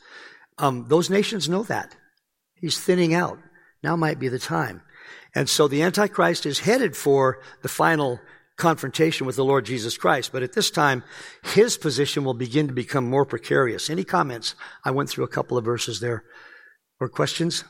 [0.56, 1.96] Um, those nations know that.
[2.60, 3.38] He's thinning out.
[3.82, 4.82] Now might be the time.
[5.34, 8.20] And so the Antichrist is headed for the final
[8.56, 10.32] confrontation with the Lord Jesus Christ.
[10.32, 11.02] But at this time,
[11.42, 13.88] his position will begin to become more precarious.
[13.88, 14.54] Any comments?
[14.84, 16.24] I went through a couple of verses there.
[17.00, 17.64] Or questions?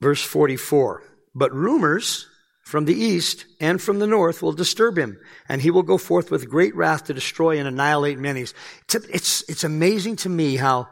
[0.00, 1.02] Verse 44.
[1.34, 2.26] But rumors
[2.64, 6.30] from the east and from the north will disturb him, and he will go forth
[6.30, 8.42] with great wrath to destroy and annihilate many.
[8.42, 8.54] It's,
[8.94, 10.88] it's, it's amazing to me how,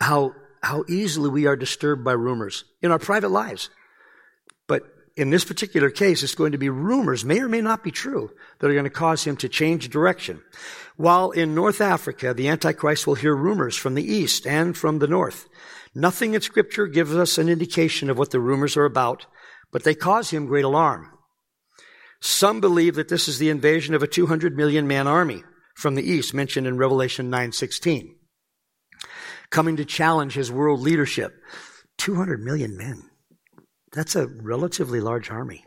[0.00, 3.70] how, how easily we are disturbed by rumors in our private lives.
[4.66, 4.82] But
[5.16, 8.30] in this particular case, it's going to be rumors, may or may not be true,
[8.58, 10.42] that are going to cause him to change direction.
[10.96, 15.06] While in North Africa, the Antichrist will hear rumors from the east and from the
[15.06, 15.48] north.
[15.94, 19.26] Nothing in scripture gives us an indication of what the rumors are about,
[19.70, 21.10] but they cause him great alarm.
[22.20, 25.42] Some believe that this is the invasion of a 200 million man army
[25.76, 28.14] from the east mentioned in Revelation 9:16
[29.54, 31.32] coming to challenge his world leadership.
[31.98, 33.02] 200 million men.
[33.92, 35.64] That's a relatively large army.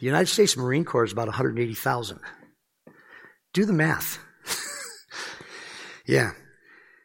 [0.00, 2.20] The United States Marine Corps is about 180,000
[3.52, 4.18] do the math.
[6.06, 6.32] Yeah.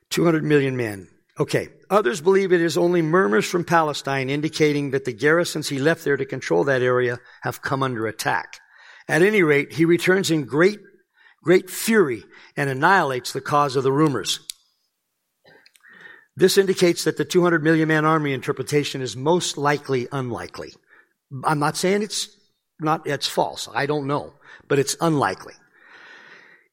[0.09, 1.07] 200 million men.
[1.39, 1.67] Okay.
[1.91, 6.17] Others believe it is only murmurs from Palestine indicating that the garrisons he left there
[6.17, 8.57] to control that area have come under attack.
[9.07, 10.79] At any rate, he returns in great,
[11.43, 12.23] great fury
[12.57, 14.39] and annihilates the cause of the rumors.
[16.37, 20.73] This indicates that the 200 million man army interpretation is most likely unlikely.
[21.43, 22.29] I'm not saying it's
[22.79, 23.69] not, it's false.
[23.73, 24.33] I don't know,
[24.67, 25.53] but it's unlikely.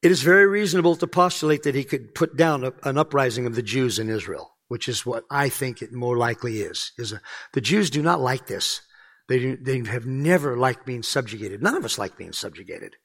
[0.02, 3.54] It is very reasonable to postulate that he could put down a, an uprising of
[3.54, 6.92] the Jews in Israel which is what I think it more likely is.
[6.96, 7.20] Is a,
[7.52, 8.80] the Jews do not like this.
[9.28, 11.62] They do, they have never liked being subjugated.
[11.62, 12.96] None of us like being subjugated,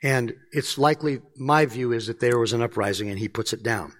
[0.00, 1.20] and it's likely.
[1.36, 3.94] My view is that there was an uprising, and he puts it down.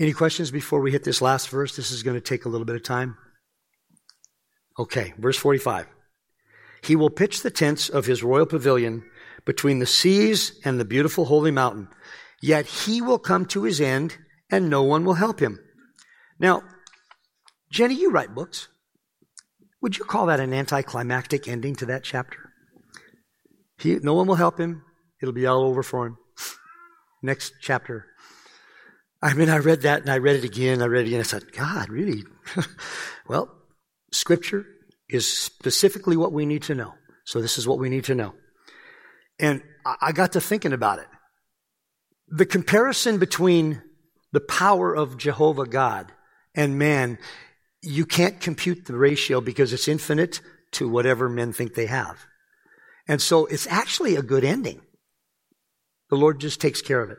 [0.00, 1.76] Any questions before we hit this last verse?
[1.76, 3.18] This is going to take a little bit of time.
[4.78, 5.86] Okay, verse 45.
[6.82, 9.04] He will pitch the tents of his royal pavilion
[9.44, 11.88] between the seas and the beautiful holy mountain.
[12.40, 14.16] Yet he will come to his end,
[14.50, 15.58] and no one will help him.
[16.38, 16.62] Now,
[17.70, 18.68] Jenny, you write books.
[19.82, 22.38] Would you call that an anticlimactic ending to that chapter?
[23.78, 24.82] He, no one will help him.
[25.20, 26.16] It'll be all over for him.
[27.22, 28.06] Next chapter.
[29.22, 30.82] I mean, I read that and I read it again.
[30.82, 31.20] I read it again.
[31.20, 32.24] I said, God, really?
[33.28, 33.54] well,
[34.12, 34.64] scripture
[35.08, 36.94] is specifically what we need to know.
[37.24, 38.34] So this is what we need to know.
[39.38, 39.62] And
[40.00, 41.06] I got to thinking about it.
[42.28, 43.82] The comparison between
[44.32, 46.12] the power of Jehovah God
[46.54, 47.18] and man
[47.82, 50.40] you can't compute the ratio because it's infinite
[50.72, 52.18] to whatever men think they have.
[53.08, 54.82] And so it's actually a good ending.
[56.10, 57.18] The Lord just takes care of it.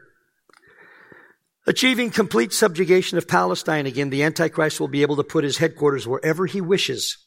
[1.68, 6.08] Achieving complete subjugation of Palestine again, the Antichrist will be able to put his headquarters
[6.08, 7.18] wherever he wishes.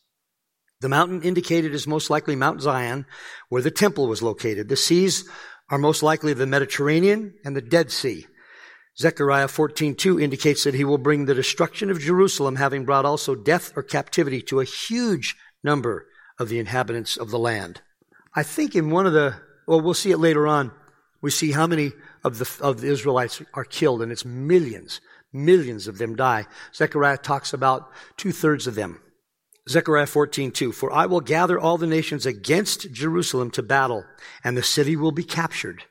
[0.80, 3.06] The mountain indicated is most likely Mount Zion,
[3.48, 4.68] where the temple was located.
[4.68, 5.28] The seas
[5.70, 8.26] are most likely the Mediterranean and the Dead Sea.
[8.98, 13.72] Zechariah 14:2 indicates that he will bring the destruction of Jerusalem, having brought also death
[13.76, 16.06] or captivity to a huge number
[16.38, 17.82] of the inhabitants of the land.
[18.34, 20.72] I think in one of the, well, we'll see it later on.
[21.22, 21.92] We see how many
[22.24, 25.00] of the, of the Israelites are killed, and it's millions.
[25.32, 26.46] Millions of them die.
[26.74, 29.00] Zechariah talks about two thirds of them.
[29.68, 30.72] Zechariah 14, 2.
[30.72, 34.04] For I will gather all the nations against Jerusalem to battle,
[34.42, 35.84] and the city will be captured.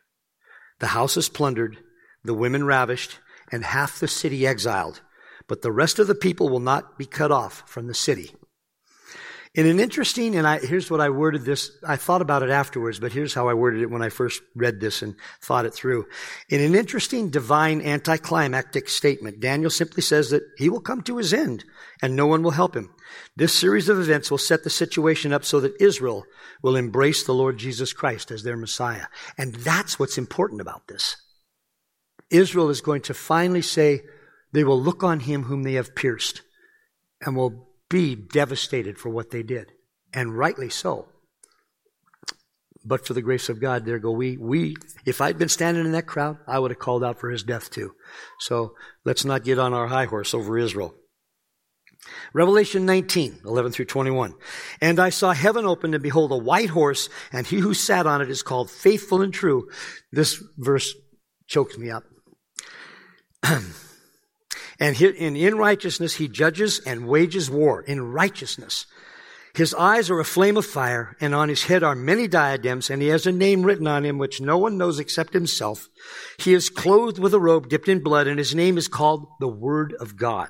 [0.79, 1.77] The house is plundered,
[2.23, 3.19] the women ravished,
[3.51, 5.01] and half the city exiled.
[5.47, 8.33] But the rest of the people will not be cut off from the city.
[9.55, 12.99] In an interesting, and I, here's what I worded this, I thought about it afterwards,
[12.99, 16.07] but here's how I worded it when I first read this and thought it through.
[16.49, 21.35] In an interesting divine anticlimactic statement, Daniel simply says that he will come to his
[21.35, 21.65] end
[22.01, 22.95] and no one will help him.
[23.35, 26.25] This series of events will set the situation up so that Israel
[26.63, 29.05] will embrace the Lord Jesus Christ as their Messiah.
[29.37, 31.15] And that's what's important about this.
[32.31, 34.01] Israel is going to finally say,
[34.51, 36.41] they will look on him whom they have pierced
[37.21, 39.71] and will be devastated for what they did,
[40.11, 41.07] and rightly so.
[42.83, 44.35] But for the grace of God, there go we.
[44.35, 44.75] We,
[45.05, 47.69] if I'd been standing in that crowd, I would have called out for his death
[47.69, 47.93] too.
[48.39, 48.73] So
[49.05, 50.95] let's not get on our high horse over Israel.
[52.33, 54.33] Revelation 19, 11 through 21.
[54.81, 58.21] And I saw heaven open and behold a white horse and he who sat on
[58.21, 59.69] it is called faithful and true.
[60.11, 60.95] This verse
[61.47, 62.03] chokes me up.
[64.79, 67.81] And in righteousness he judges and wages war.
[67.81, 68.85] In righteousness.
[69.55, 73.03] His eyes are a flame of fire, and on his head are many diadems, and
[73.03, 75.89] he has a name written on him which no one knows except himself.
[76.39, 79.47] He is clothed with a robe dipped in blood, and his name is called the
[79.47, 80.49] Word of God.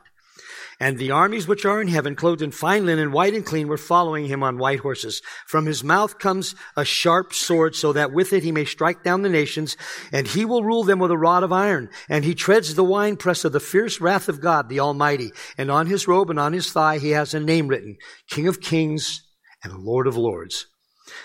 [0.79, 3.77] And the armies which are in heaven, clothed in fine linen, white and clean, were
[3.77, 5.21] following him on white horses.
[5.47, 9.21] From his mouth comes a sharp sword, so that with it he may strike down
[9.21, 9.77] the nations,
[10.11, 11.89] and he will rule them with a rod of iron.
[12.09, 15.31] And he treads the winepress of the fierce wrath of God, the Almighty.
[15.57, 17.97] And on his robe and on his thigh he has a name written,
[18.29, 19.21] King of Kings
[19.63, 20.67] and Lord of Lords.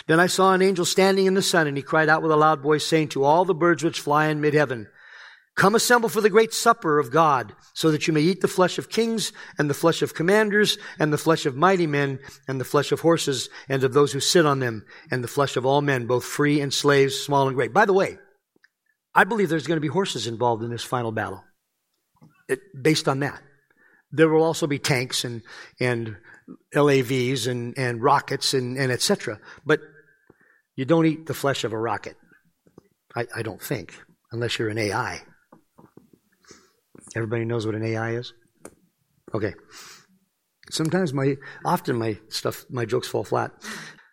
[0.06, 2.36] Then I saw an angel standing in the sun, and he cried out with a
[2.36, 4.88] loud voice, saying to all the birds which fly in mid-heaven,
[5.58, 8.78] Come assemble for the great supper of God, so that you may eat the flesh
[8.78, 12.64] of kings, and the flesh of commanders, and the flesh of mighty men, and the
[12.64, 15.80] flesh of horses, and of those who sit on them, and the flesh of all
[15.80, 17.72] men, both free and slaves, small and great.
[17.72, 18.18] By the way,
[19.16, 21.42] I believe there's going to be horses involved in this final battle.
[22.48, 23.42] It, based on that.
[24.12, 25.42] There will also be tanks and,
[25.80, 26.18] and
[26.72, 29.40] LAVs and, and rockets and, and etc.
[29.66, 29.80] But
[30.76, 32.14] you don't eat the flesh of a rocket.
[33.16, 33.92] I, I don't think,
[34.30, 35.22] unless you're an AI.
[37.16, 38.32] Everybody knows what an AI is?
[39.34, 39.54] Okay.
[40.70, 43.52] Sometimes my, often my stuff, my jokes fall flat.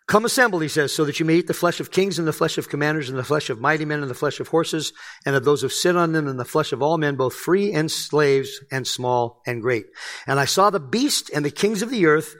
[0.08, 2.32] Come assemble, he says, so that you may eat the flesh of kings and the
[2.32, 4.92] flesh of commanders and the flesh of mighty men and the flesh of horses
[5.24, 7.72] and of those who sit on them and the flesh of all men, both free
[7.72, 9.86] and slaves and small and great.
[10.24, 12.36] And I saw the beast and the kings of the earth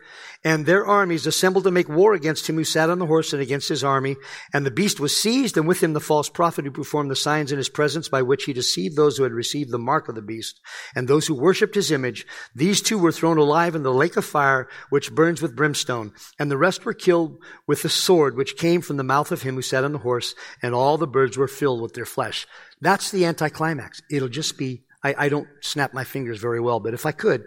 [0.47, 3.43] and their armies assembled to make war against him who sat on the horse and
[3.43, 4.15] against his army.
[4.53, 7.51] And the beast was seized, and with him the false prophet who performed the signs
[7.51, 10.23] in his presence by which he deceived those who had received the mark of the
[10.23, 10.61] beast
[10.95, 12.25] and those who worshipped his image.
[12.55, 16.13] These two were thrown alive in the lake of fire, which burns with brimstone.
[16.39, 19.57] And the rest were killed with the sword which came from the mouth of him
[19.57, 22.47] who sat on the horse, and all the birds were filled with their flesh.
[22.81, 24.01] That's the anticlimax.
[24.13, 27.47] It'll just be, I, I don't snap my fingers very well, but if I could,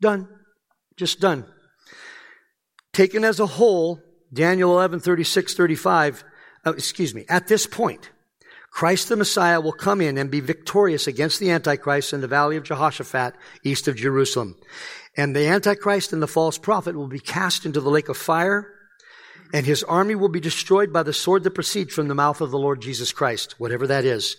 [0.00, 0.26] done.
[0.96, 1.46] Just done.
[2.98, 4.00] Taken as a whole,
[4.34, 6.24] Daniel 11, 36, 35,
[6.66, 8.10] uh, excuse me, at this point,
[8.72, 12.56] Christ the Messiah will come in and be victorious against the Antichrist in the valley
[12.56, 14.56] of Jehoshaphat, east of Jerusalem.
[15.16, 18.66] And the Antichrist and the false prophet will be cast into the lake of fire,
[19.54, 22.50] and his army will be destroyed by the sword that proceeds from the mouth of
[22.50, 24.36] the Lord Jesus Christ, whatever that is.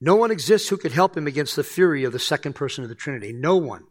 [0.00, 2.90] No one exists who could help him against the fury of the second person of
[2.90, 3.32] the Trinity.
[3.32, 3.84] No one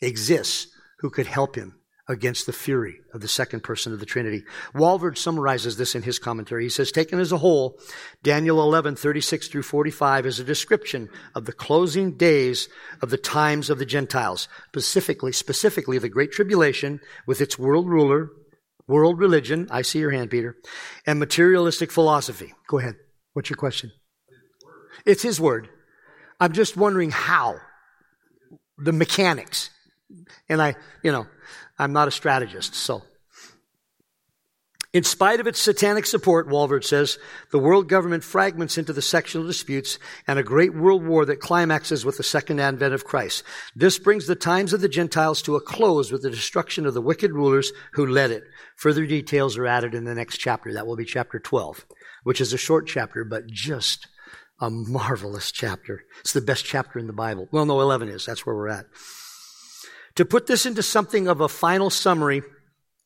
[0.00, 0.68] exists
[1.00, 4.44] who could help him against the fury of the second person of the Trinity.
[4.74, 6.64] Walvoord summarizes this in his commentary.
[6.64, 7.78] He says, taken as a whole,
[8.22, 12.68] Daniel 11, 36 through 45 is a description of the closing days
[13.02, 18.30] of the times of the Gentiles, specifically, specifically the Great Tribulation with its world ruler,
[18.86, 20.56] world religion, I see your hand, Peter,
[21.06, 22.54] and materialistic philosophy.
[22.68, 22.94] Go ahead.
[23.32, 23.90] What's your question?
[25.04, 25.68] It's his word.
[26.40, 27.56] I'm just wondering how.
[28.78, 29.70] The mechanics.
[30.48, 31.26] And I, you know,
[31.78, 33.02] I'm not a strategist, so.
[34.96, 37.18] In spite of its satanic support, Walvoord says,
[37.52, 42.06] the world government fragments into the sectional disputes and a great world war that climaxes
[42.06, 43.42] with the second advent of Christ.
[43.74, 47.02] This brings the times of the Gentiles to a close with the destruction of the
[47.02, 48.44] wicked rulers who led it.
[48.76, 50.72] Further details are added in the next chapter.
[50.72, 51.84] That will be chapter 12,
[52.22, 54.06] which is a short chapter, but just
[54.60, 56.04] a marvelous chapter.
[56.20, 57.48] It's the best chapter in the Bible.
[57.52, 58.24] Well, no, 11 is.
[58.24, 58.86] That's where we're at.
[60.16, 62.42] To put this into something of a final summary,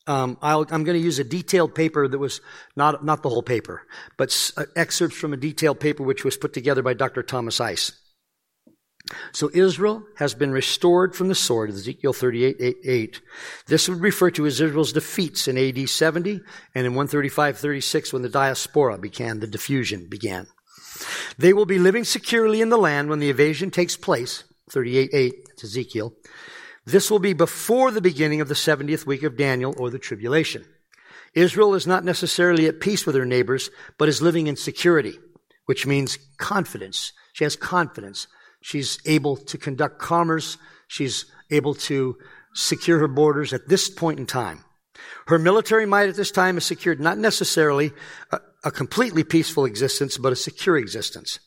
[0.07, 2.41] um, i am going to use a detailed paper that was
[2.77, 3.83] not, not the whole paper,
[4.17, 7.23] but uh, excerpts from a detailed paper which was put together by Dr.
[7.23, 7.93] Thomas Ice.
[9.33, 13.21] So Israel has been restored from the sword, Ezekiel 38, 8, 8.
[13.67, 16.41] This would refer to Israel's defeats in AD 70
[16.75, 20.47] and in 135, 36 when the diaspora began, the diffusion began.
[21.39, 25.35] They will be living securely in the land when the invasion takes place, 38, 8,
[25.65, 26.13] Ezekiel.
[26.85, 30.65] This will be before the beginning of the 70th week of Daniel or the tribulation.
[31.35, 35.19] Israel is not necessarily at peace with her neighbors, but is living in security,
[35.67, 37.13] which means confidence.
[37.33, 38.27] She has confidence.
[38.63, 40.59] She's able to conduct commerce.
[40.89, 42.17] She's able to
[42.55, 44.65] secure her borders at this point in time.
[45.27, 47.93] Her military might at this time is secured not necessarily
[48.33, 51.39] a, a completely peaceful existence, but a secure existence.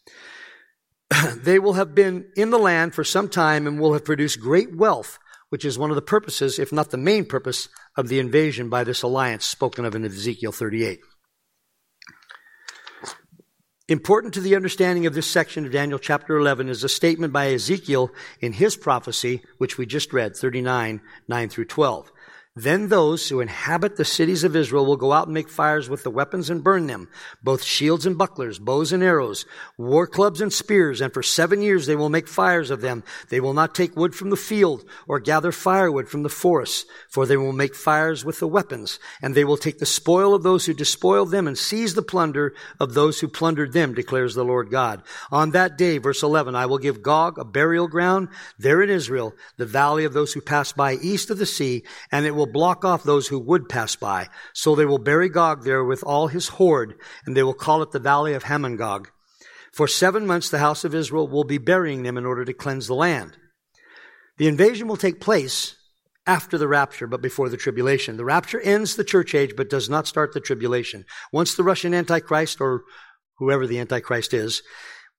[1.36, 4.76] they will have been in the land for some time and will have produced great
[4.76, 5.20] wealth
[5.54, 8.84] which is one of the purposes, if not the main purpose, of the invasion by
[8.84, 11.00] this alliance spoken of in Ezekiel 38.
[13.88, 17.52] Important to the understanding of this section of Daniel chapter 11 is a statement by
[17.52, 18.10] Ezekiel
[18.42, 22.12] in his prophecy, which we just read, 39, 9 through 12.
[22.56, 26.04] Then those who inhabit the cities of Israel will go out and make fires with
[26.04, 27.10] the weapons and burn them,
[27.42, 31.88] both shields and bucklers, bows and arrows, war clubs and spears, and for seven years
[31.88, 33.04] they will make fires of them.
[33.30, 37.26] They will not take wood from the field or gather firewood from the forests, for
[37.26, 40.68] they will make fires with the weapons, and they will take the spoil of those
[40.68, 44.70] who despoiled them and seize the plunder of those who plundered them, declares the Lord
[44.70, 45.02] God.
[45.32, 48.28] On that day, verse 11, I will give Gog a burial ground
[48.60, 51.82] there in Israel, the valley of those who pass by east of the sea,
[52.12, 54.28] and it will will block off those who would pass by.
[54.54, 57.92] So they will bury Gog there with all his horde, and they will call it
[57.92, 59.08] the valley of Hamongog.
[59.72, 62.88] For seven months the house of Israel will be burying them in order to cleanse
[62.88, 63.38] the land.
[64.38, 65.76] The invasion will take place
[66.28, 68.18] after the rapture, but before the tribulation.
[68.18, 71.06] The rapture ends the church age, but does not start the tribulation.
[71.32, 72.84] Once the Russian Antichrist, or
[73.38, 74.62] whoever the Antichrist is,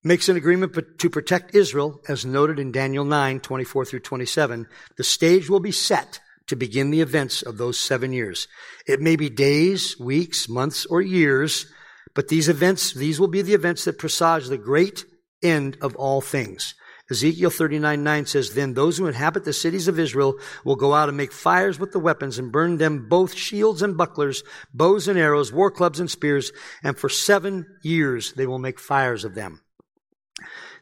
[0.02, 4.66] makes an agreement to protect Israel, as noted in Daniel 9, 24 through 27,
[4.98, 8.48] the stage will be set to begin the events of those seven years.
[8.86, 11.66] It may be days, weeks, months, or years,
[12.14, 15.04] but these events, these will be the events that presage the great
[15.42, 16.74] end of all things.
[17.10, 21.08] Ezekiel 39, 9 says, Then those who inhabit the cities of Israel will go out
[21.08, 24.42] and make fires with the weapons and burn them both shields and bucklers,
[24.72, 26.50] bows and arrows, war clubs and spears,
[26.82, 29.60] and for seven years they will make fires of them.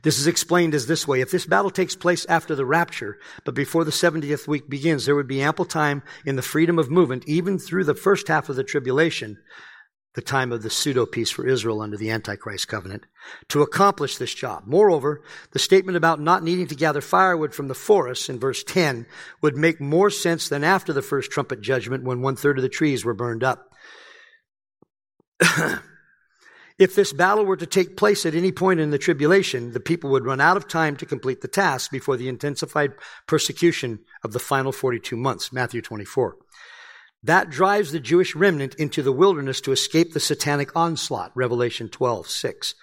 [0.02, 1.20] This is explained as this way.
[1.20, 5.14] If this battle takes place after the rapture, but before the 70th week begins, there
[5.14, 8.56] would be ample time in the freedom of movement, even through the first half of
[8.56, 9.38] the tribulation,
[10.14, 13.06] the time of the pseudo peace for Israel under the Antichrist covenant,
[13.48, 14.64] to accomplish this job.
[14.66, 15.22] Moreover,
[15.52, 19.06] the statement about not needing to gather firewood from the forests in verse 10
[19.40, 22.68] would make more sense than after the first trumpet judgment when one third of the
[22.68, 23.72] trees were burned up.
[26.82, 30.10] If this battle were to take place at any point in the tribulation, the people
[30.10, 32.94] would run out of time to complete the task before the intensified
[33.28, 36.36] persecution of the final 42 months, Matthew 24.
[37.22, 42.28] That drives the Jewish remnant into the wilderness to escape the satanic onslaught, Revelation 12,
[42.28, 42.74] 6.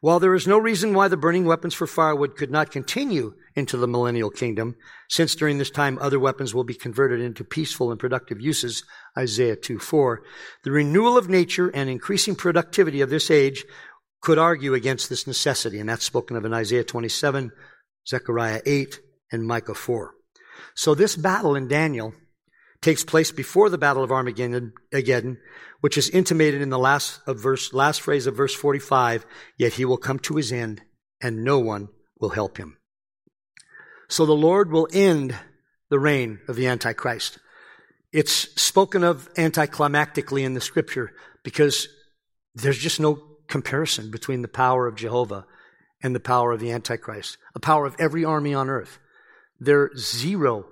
[0.00, 3.76] While there is no reason why the burning weapons for firewood could not continue into
[3.76, 4.76] the millennial kingdom,
[5.08, 8.84] since during this time other weapons will be converted into peaceful and productive uses,
[9.16, 10.22] Isaiah 2 4,
[10.62, 13.64] the renewal of nature and increasing productivity of this age
[14.20, 17.50] could argue against this necessity, and that's spoken of in Isaiah 27,
[18.08, 19.00] Zechariah 8,
[19.32, 20.12] and Micah 4.
[20.76, 22.14] So this battle in Daniel
[22.80, 25.38] takes place before the battle of Armageddon,
[25.80, 29.26] which is intimated in the last verse, last phrase of verse 45,
[29.56, 30.82] yet he will come to his end
[31.20, 31.88] and no one
[32.20, 32.76] will help him.
[34.08, 35.36] So the Lord will end
[35.90, 37.38] the reign of the Antichrist.
[38.12, 41.12] It's spoken of anticlimactically in the scripture
[41.44, 41.88] because
[42.54, 45.46] there's just no comparison between the power of Jehovah
[46.02, 48.98] and the power of the Antichrist, a power of every army on earth.
[49.60, 50.66] They're zero.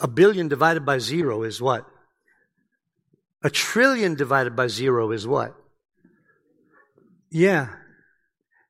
[0.00, 1.86] A billion divided by zero is what?
[3.42, 5.54] A trillion divided by zero is what?
[7.30, 7.68] Yeah.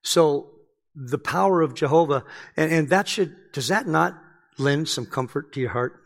[0.03, 0.51] So
[0.95, 2.25] the power of Jehovah.
[2.57, 4.19] And, and that should, does that not
[4.59, 6.03] lend some comfort to your heart?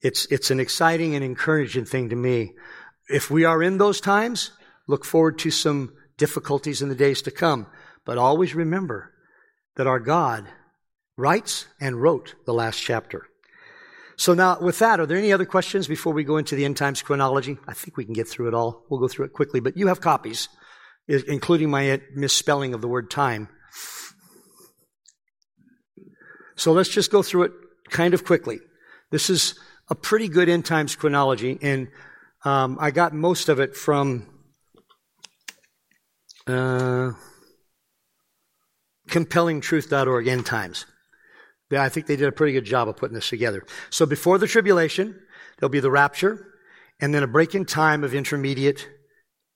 [0.00, 2.52] It's, it's an exciting and encouraging thing to me.
[3.08, 4.52] If we are in those times,
[4.86, 7.66] look forward to some difficulties in the days to come.
[8.04, 9.12] But always remember
[9.76, 10.46] that our God
[11.16, 13.26] writes and wrote the last chapter.
[14.22, 16.76] So now, with that, are there any other questions before we go into the end
[16.76, 17.58] times chronology?
[17.66, 18.84] I think we can get through it all.
[18.88, 20.48] We'll go through it quickly, but you have copies,
[21.08, 23.48] including my misspelling of the word time.
[26.54, 27.52] So let's just go through it
[27.90, 28.60] kind of quickly.
[29.10, 29.58] This is
[29.90, 31.88] a pretty good end times chronology, and
[32.44, 34.28] um, I got most of it from
[36.46, 37.10] uh,
[39.08, 40.86] compellingtruth.org end times.
[41.72, 43.64] I think they did a pretty good job of putting this together.
[43.90, 45.20] So before the tribulation,
[45.58, 46.46] there'll be the rapture,
[47.00, 48.88] and then a break in time of intermediate,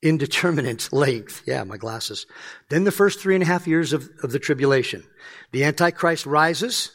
[0.03, 1.43] indeterminate length.
[1.47, 2.27] Yeah, my glasses.
[2.71, 5.05] Then the first three and a half years of, of the tribulation.
[5.53, 6.93] The Antichrist rises.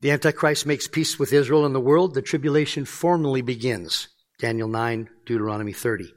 [0.00, 2.14] The Antichrist makes peace with Israel and the world.
[2.14, 4.08] The tribulation formally begins.
[4.38, 6.12] Daniel 9, Deuteronomy 30.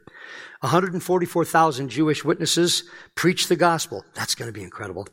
[0.62, 2.84] 144,000 Jewish witnesses
[3.14, 4.04] preach the gospel.
[4.16, 5.08] That's going to be incredible.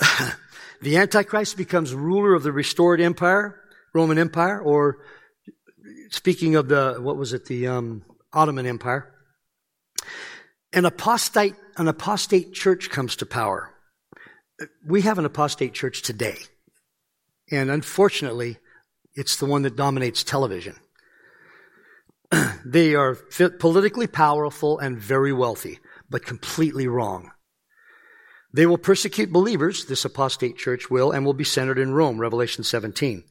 [0.80, 3.60] The Antichrist becomes ruler of the restored empire,
[3.92, 4.98] Roman Empire, or
[6.10, 9.12] speaking of the, what was it, the um, Ottoman Empire.
[10.72, 13.74] An apostate, an apostate church comes to power.
[14.86, 16.36] We have an apostate church today.
[17.50, 18.58] And unfortunately,
[19.14, 20.76] it's the one that dominates television.
[22.64, 25.78] they are politically powerful and very wealthy,
[26.10, 27.32] but completely wrong.
[28.58, 32.64] They will persecute believers, this apostate church will, and will be centered in Rome, Revelation
[32.64, 33.22] 17.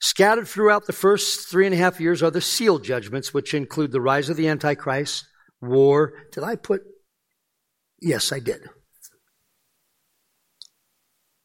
[0.00, 3.92] Scattered throughout the first three and a half years are the seal judgments, which include
[3.92, 5.26] the rise of the Antichrist,
[5.60, 6.14] war.
[6.32, 6.80] Did I put?
[8.00, 8.62] Yes, I did.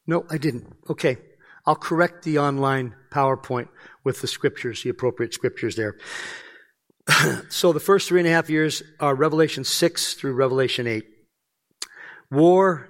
[0.06, 0.74] No, I didn't.
[0.88, 1.18] Okay.
[1.66, 3.68] I'll correct the online PowerPoint
[4.02, 5.98] with the scriptures, the appropriate scriptures there.
[7.50, 11.04] so the first three and a half years are Revelation 6 through Revelation 8.
[12.30, 12.89] War,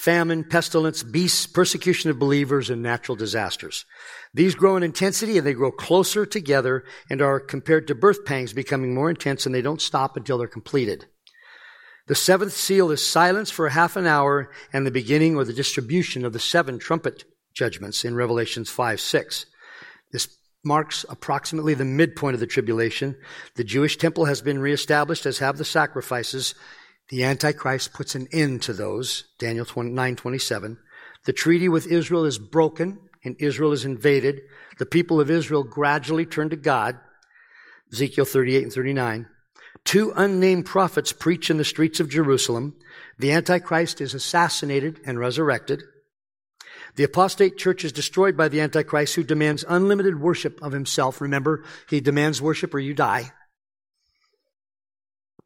[0.00, 3.84] famine, pestilence, beasts, persecution of believers, and natural disasters.
[4.32, 8.54] These grow in intensity and they grow closer together and are compared to birth pangs
[8.54, 11.04] becoming more intense and they don't stop until they're completed.
[12.06, 16.24] The seventh seal is silence for half an hour and the beginning or the distribution
[16.24, 19.44] of the seven trumpet judgments in Revelations 5 6.
[20.12, 20.28] This
[20.64, 23.16] marks approximately the midpoint of the tribulation.
[23.56, 26.54] The Jewish temple has been reestablished, as have the sacrifices,
[27.10, 30.78] the Antichrist puts an end to those, Daniel 9:27.
[31.24, 34.42] The treaty with Israel is broken and Israel is invaded.
[34.78, 36.98] The people of Israel gradually turn to God,
[37.92, 39.26] Ezekiel 38 and 39.
[39.84, 42.76] Two unnamed prophets preach in the streets of Jerusalem.
[43.18, 45.82] The Antichrist is assassinated and resurrected.
[46.94, 51.20] The apostate church is destroyed by the Antichrist who demands unlimited worship of himself.
[51.20, 53.32] Remember, he demands worship or you die.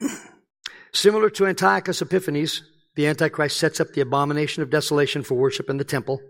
[0.95, 2.63] Similar to Antiochus Epiphanes,
[2.95, 6.21] the Antichrist sets up the abomination of desolation for worship in the temple.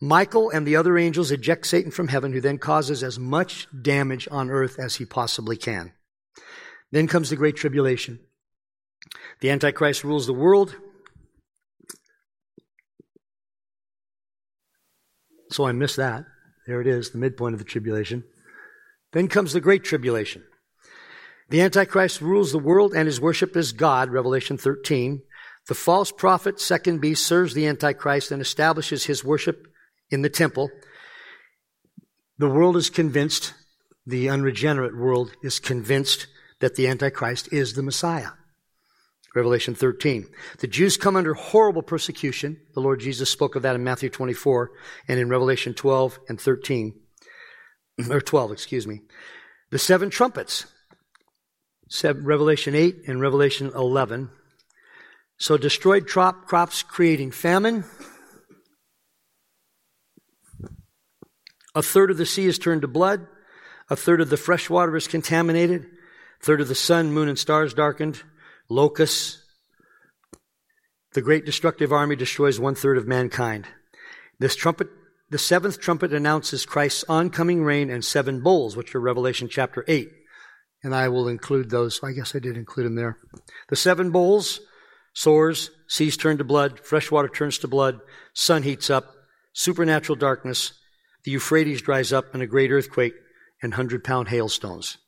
[0.00, 4.26] Michael and the other angels eject Satan from heaven, who then causes as much damage
[4.30, 5.92] on earth as he possibly can.
[6.92, 8.20] Then comes the Great Tribulation.
[9.40, 10.74] The Antichrist rules the world.
[15.50, 16.24] So I missed that.
[16.66, 18.24] There it is, the midpoint of the tribulation.
[19.12, 20.42] Then comes the Great Tribulation.
[21.54, 25.22] The Antichrist rules the world and his worship is God, Revelation 13.
[25.68, 29.68] The false prophet, second beast, serves the Antichrist and establishes his worship
[30.10, 30.68] in the temple.
[32.38, 33.54] The world is convinced,
[34.04, 36.26] the unregenerate world is convinced
[36.58, 38.30] that the Antichrist is the Messiah.
[39.32, 40.26] Revelation 13.
[40.58, 42.56] The Jews come under horrible persecution.
[42.74, 44.72] The Lord Jesus spoke of that in Matthew 24
[45.06, 46.94] and in Revelation 12 and 13.
[48.10, 49.02] Or 12, excuse me.
[49.70, 50.66] The seven trumpets.
[52.02, 54.30] Revelation 8 and Revelation 11.
[55.38, 57.84] So destroyed crop, crops creating famine.
[61.74, 63.26] A third of the sea is turned to blood.
[63.90, 65.84] A third of the fresh water is contaminated.
[66.40, 68.22] A third of the sun, moon, and stars darkened.
[68.68, 69.42] Locusts.
[71.12, 73.66] The great destructive army destroys one third of mankind.
[74.40, 74.88] This trumpet,
[75.30, 80.10] the seventh trumpet announces Christ's oncoming reign and seven bowls, which are Revelation chapter 8
[80.84, 82.00] and I will include those.
[82.04, 83.18] I guess I did include them there.
[83.70, 84.60] The seven bowls,
[85.14, 88.00] sores, seas turn to blood, fresh water turns to blood,
[88.34, 89.14] sun heats up,
[89.54, 90.74] supernatural darkness,
[91.24, 93.14] the Euphrates dries up, and a great earthquake
[93.62, 94.98] and hundred pound hailstones.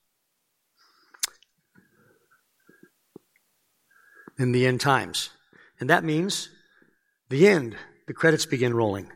[4.39, 5.31] In the end times.
[5.79, 6.49] And that means
[7.29, 9.11] The end, the credits begin rolling.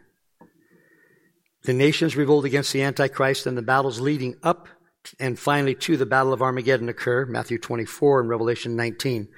[1.63, 4.67] The nations revolt against the Antichrist, and the battles leading up
[5.18, 9.28] and finally to the Battle of Armageddon occur, Matthew 24 and Revelation 19.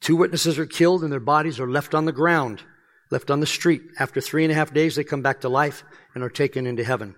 [0.00, 2.62] Two witnesses are killed, and their bodies are left on the ground,
[3.10, 3.82] left on the street.
[3.98, 5.84] After three and a half days, they come back to life
[6.14, 7.14] and are taken into heaven.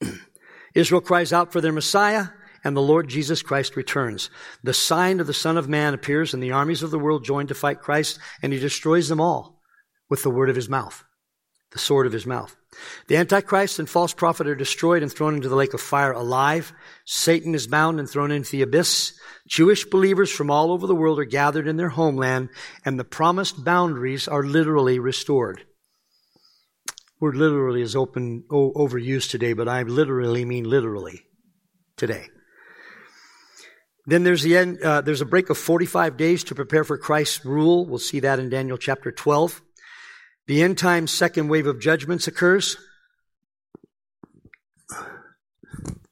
[0.74, 2.28] Israel cries out for their Messiah,
[2.64, 4.30] and the Lord Jesus Christ returns.
[4.62, 7.46] The sign of the Son of Man appears, and the armies of the world join
[7.46, 9.60] to fight Christ, and he destroys them all
[10.10, 11.04] with the word of his mouth,
[11.76, 12.56] the sword of his mouth.
[13.06, 16.72] The Antichrist and false prophet are destroyed and thrown into the lake of fire alive.
[17.04, 19.12] Satan is bound and thrown into the abyss.
[19.46, 22.48] Jewish believers from all over the world are gathered in their homeland,
[22.84, 25.66] and the promised boundaries are literally restored.
[27.20, 31.26] Word literally is open, overused today, but I literally mean literally
[31.96, 32.28] today.
[34.06, 37.44] Then there's the end, uh, there's a break of 45 days to prepare for Christ's
[37.44, 37.84] rule.
[37.84, 39.62] We'll see that in Daniel chapter 12.
[40.46, 42.76] The end time second wave of judgments occurs.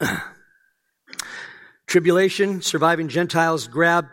[1.87, 4.07] Tribulation, surviving Gentiles grab,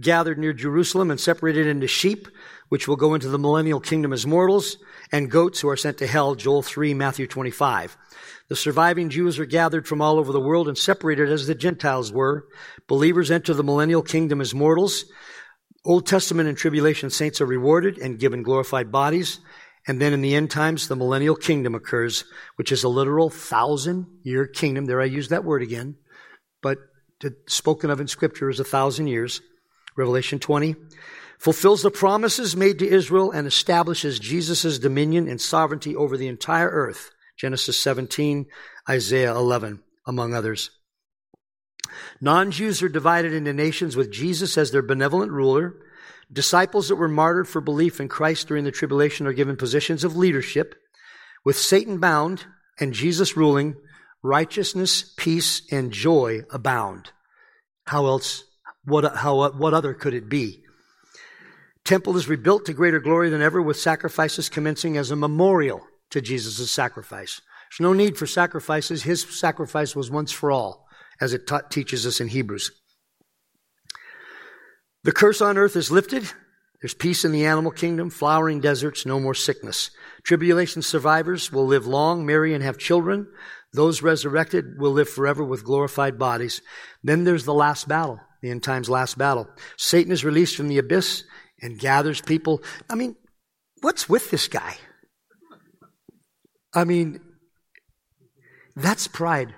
[0.00, 2.26] gathered near Jerusalem and separated into sheep,
[2.70, 4.78] which will go into the millennial kingdom as mortals,
[5.12, 7.96] and goats who are sent to hell, Joel 3, Matthew 25.
[8.48, 12.10] The surviving Jews are gathered from all over the world and separated as the Gentiles
[12.10, 12.48] were.
[12.88, 15.04] Believers enter the millennial kingdom as mortals.
[15.84, 19.40] Old Testament and tribulation saints are rewarded and given glorified bodies.
[19.86, 22.24] And then in the end times, the millennial kingdom occurs,
[22.54, 24.84] which is a literal thousand year kingdom.
[24.84, 25.96] There I use that word again,
[26.62, 26.78] but
[27.48, 29.40] spoken of in scripture as a thousand years.
[29.96, 30.76] Revelation 20
[31.38, 36.68] fulfills the promises made to Israel and establishes Jesus' dominion and sovereignty over the entire
[36.68, 37.10] earth.
[37.36, 38.46] Genesis 17,
[38.88, 40.70] Isaiah 11, among others.
[42.20, 45.74] Non-Jews are divided into nations with Jesus as their benevolent ruler
[46.32, 50.16] Disciples that were martyred for belief in Christ during the tribulation are given positions of
[50.16, 50.74] leadership.
[51.44, 52.46] With Satan bound
[52.80, 53.76] and Jesus ruling,
[54.22, 57.10] righteousness, peace, and joy abound.
[57.86, 58.44] How else,
[58.84, 60.62] what, how, what other could it be?
[61.84, 66.20] Temple is rebuilt to greater glory than ever with sacrifices commencing as a memorial to
[66.20, 67.42] Jesus' sacrifice.
[67.70, 69.02] There's no need for sacrifices.
[69.02, 70.81] His sacrifice was once for all,
[71.22, 72.72] as it ta- teaches us in Hebrews.
[75.04, 76.24] The curse on earth is lifted.
[76.80, 79.92] There's peace in the animal kingdom, flowering deserts, no more sickness.
[80.24, 83.28] Tribulation survivors will live long, marry, and have children.
[83.72, 86.60] Those resurrected will live forever with glorified bodies.
[87.04, 89.48] Then there's the last battle, the end times last battle.
[89.78, 91.22] Satan is released from the abyss
[91.60, 92.62] and gathers people.
[92.90, 93.14] I mean,
[93.80, 94.74] what's with this guy?
[96.74, 97.20] I mean,
[98.74, 99.54] that's pride.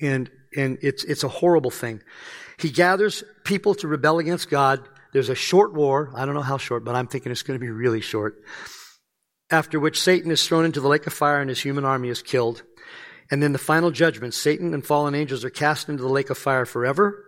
[0.00, 2.02] And, and it's, it's a horrible thing.
[2.58, 4.80] He gathers people to rebel against God.
[5.12, 6.12] There's a short war.
[6.14, 8.42] I don't know how short, but I'm thinking it's going to be really short.
[9.50, 12.22] After which Satan is thrown into the lake of fire and his human army is
[12.22, 12.62] killed.
[13.30, 16.38] And then the final judgment, Satan and fallen angels are cast into the lake of
[16.38, 17.24] fire forever.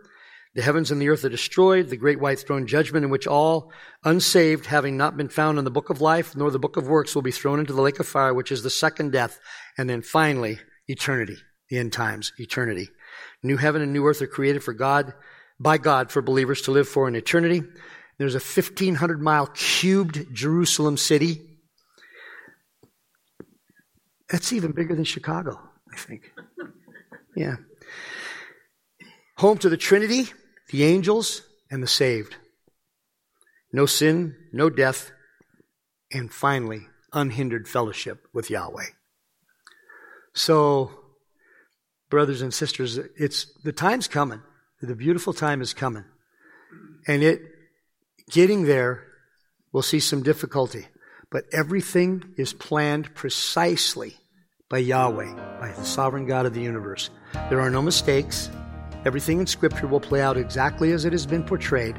[0.55, 3.73] The heavens and the earth are destroyed, the great white throne judgment in which all
[4.05, 7.15] unsaved, having not been found in the book of life nor the book of works,
[7.15, 9.41] will be thrown into the lake of fire, which is the second death.
[9.77, 11.39] And then finally, eternity,
[11.71, 12.89] the end times, eternity.
[13.45, 15.13] New heaven and new earth are created for God,
[15.61, 17.63] by God for believers to live for in eternity.
[18.19, 21.43] There's a 1500 mile cubed Jerusalem city.
[24.31, 25.61] That's even bigger than Chicago,
[25.93, 26.33] I think.
[27.37, 27.57] Yeah.
[29.37, 30.29] Home to the Trinity,
[30.71, 32.37] the angels, and the saved.
[33.73, 35.11] No sin, no death,
[36.11, 38.87] and finally, unhindered fellowship with Yahweh.
[40.35, 41.04] So,
[42.11, 44.43] brothers and sisters, it's the time's coming.
[44.81, 46.05] The beautiful time is coming.
[47.07, 47.43] And it
[48.31, 49.05] getting there
[49.73, 50.87] will see some difficulty.
[51.31, 54.15] But everything is planned precisely
[54.69, 57.11] by Yahweh, by the sovereign God of the universe.
[57.51, 58.51] There are no mistakes.
[59.05, 61.97] Everything in Scripture will play out exactly as it has been portrayed.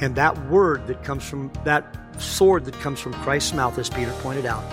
[0.00, 4.12] And that word that comes from that sword that comes from Christ's mouth, as Peter
[4.20, 4.64] pointed out,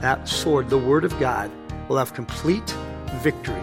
[0.00, 1.50] that sword, the Word of God,
[1.88, 2.74] will have complete
[3.22, 3.62] victory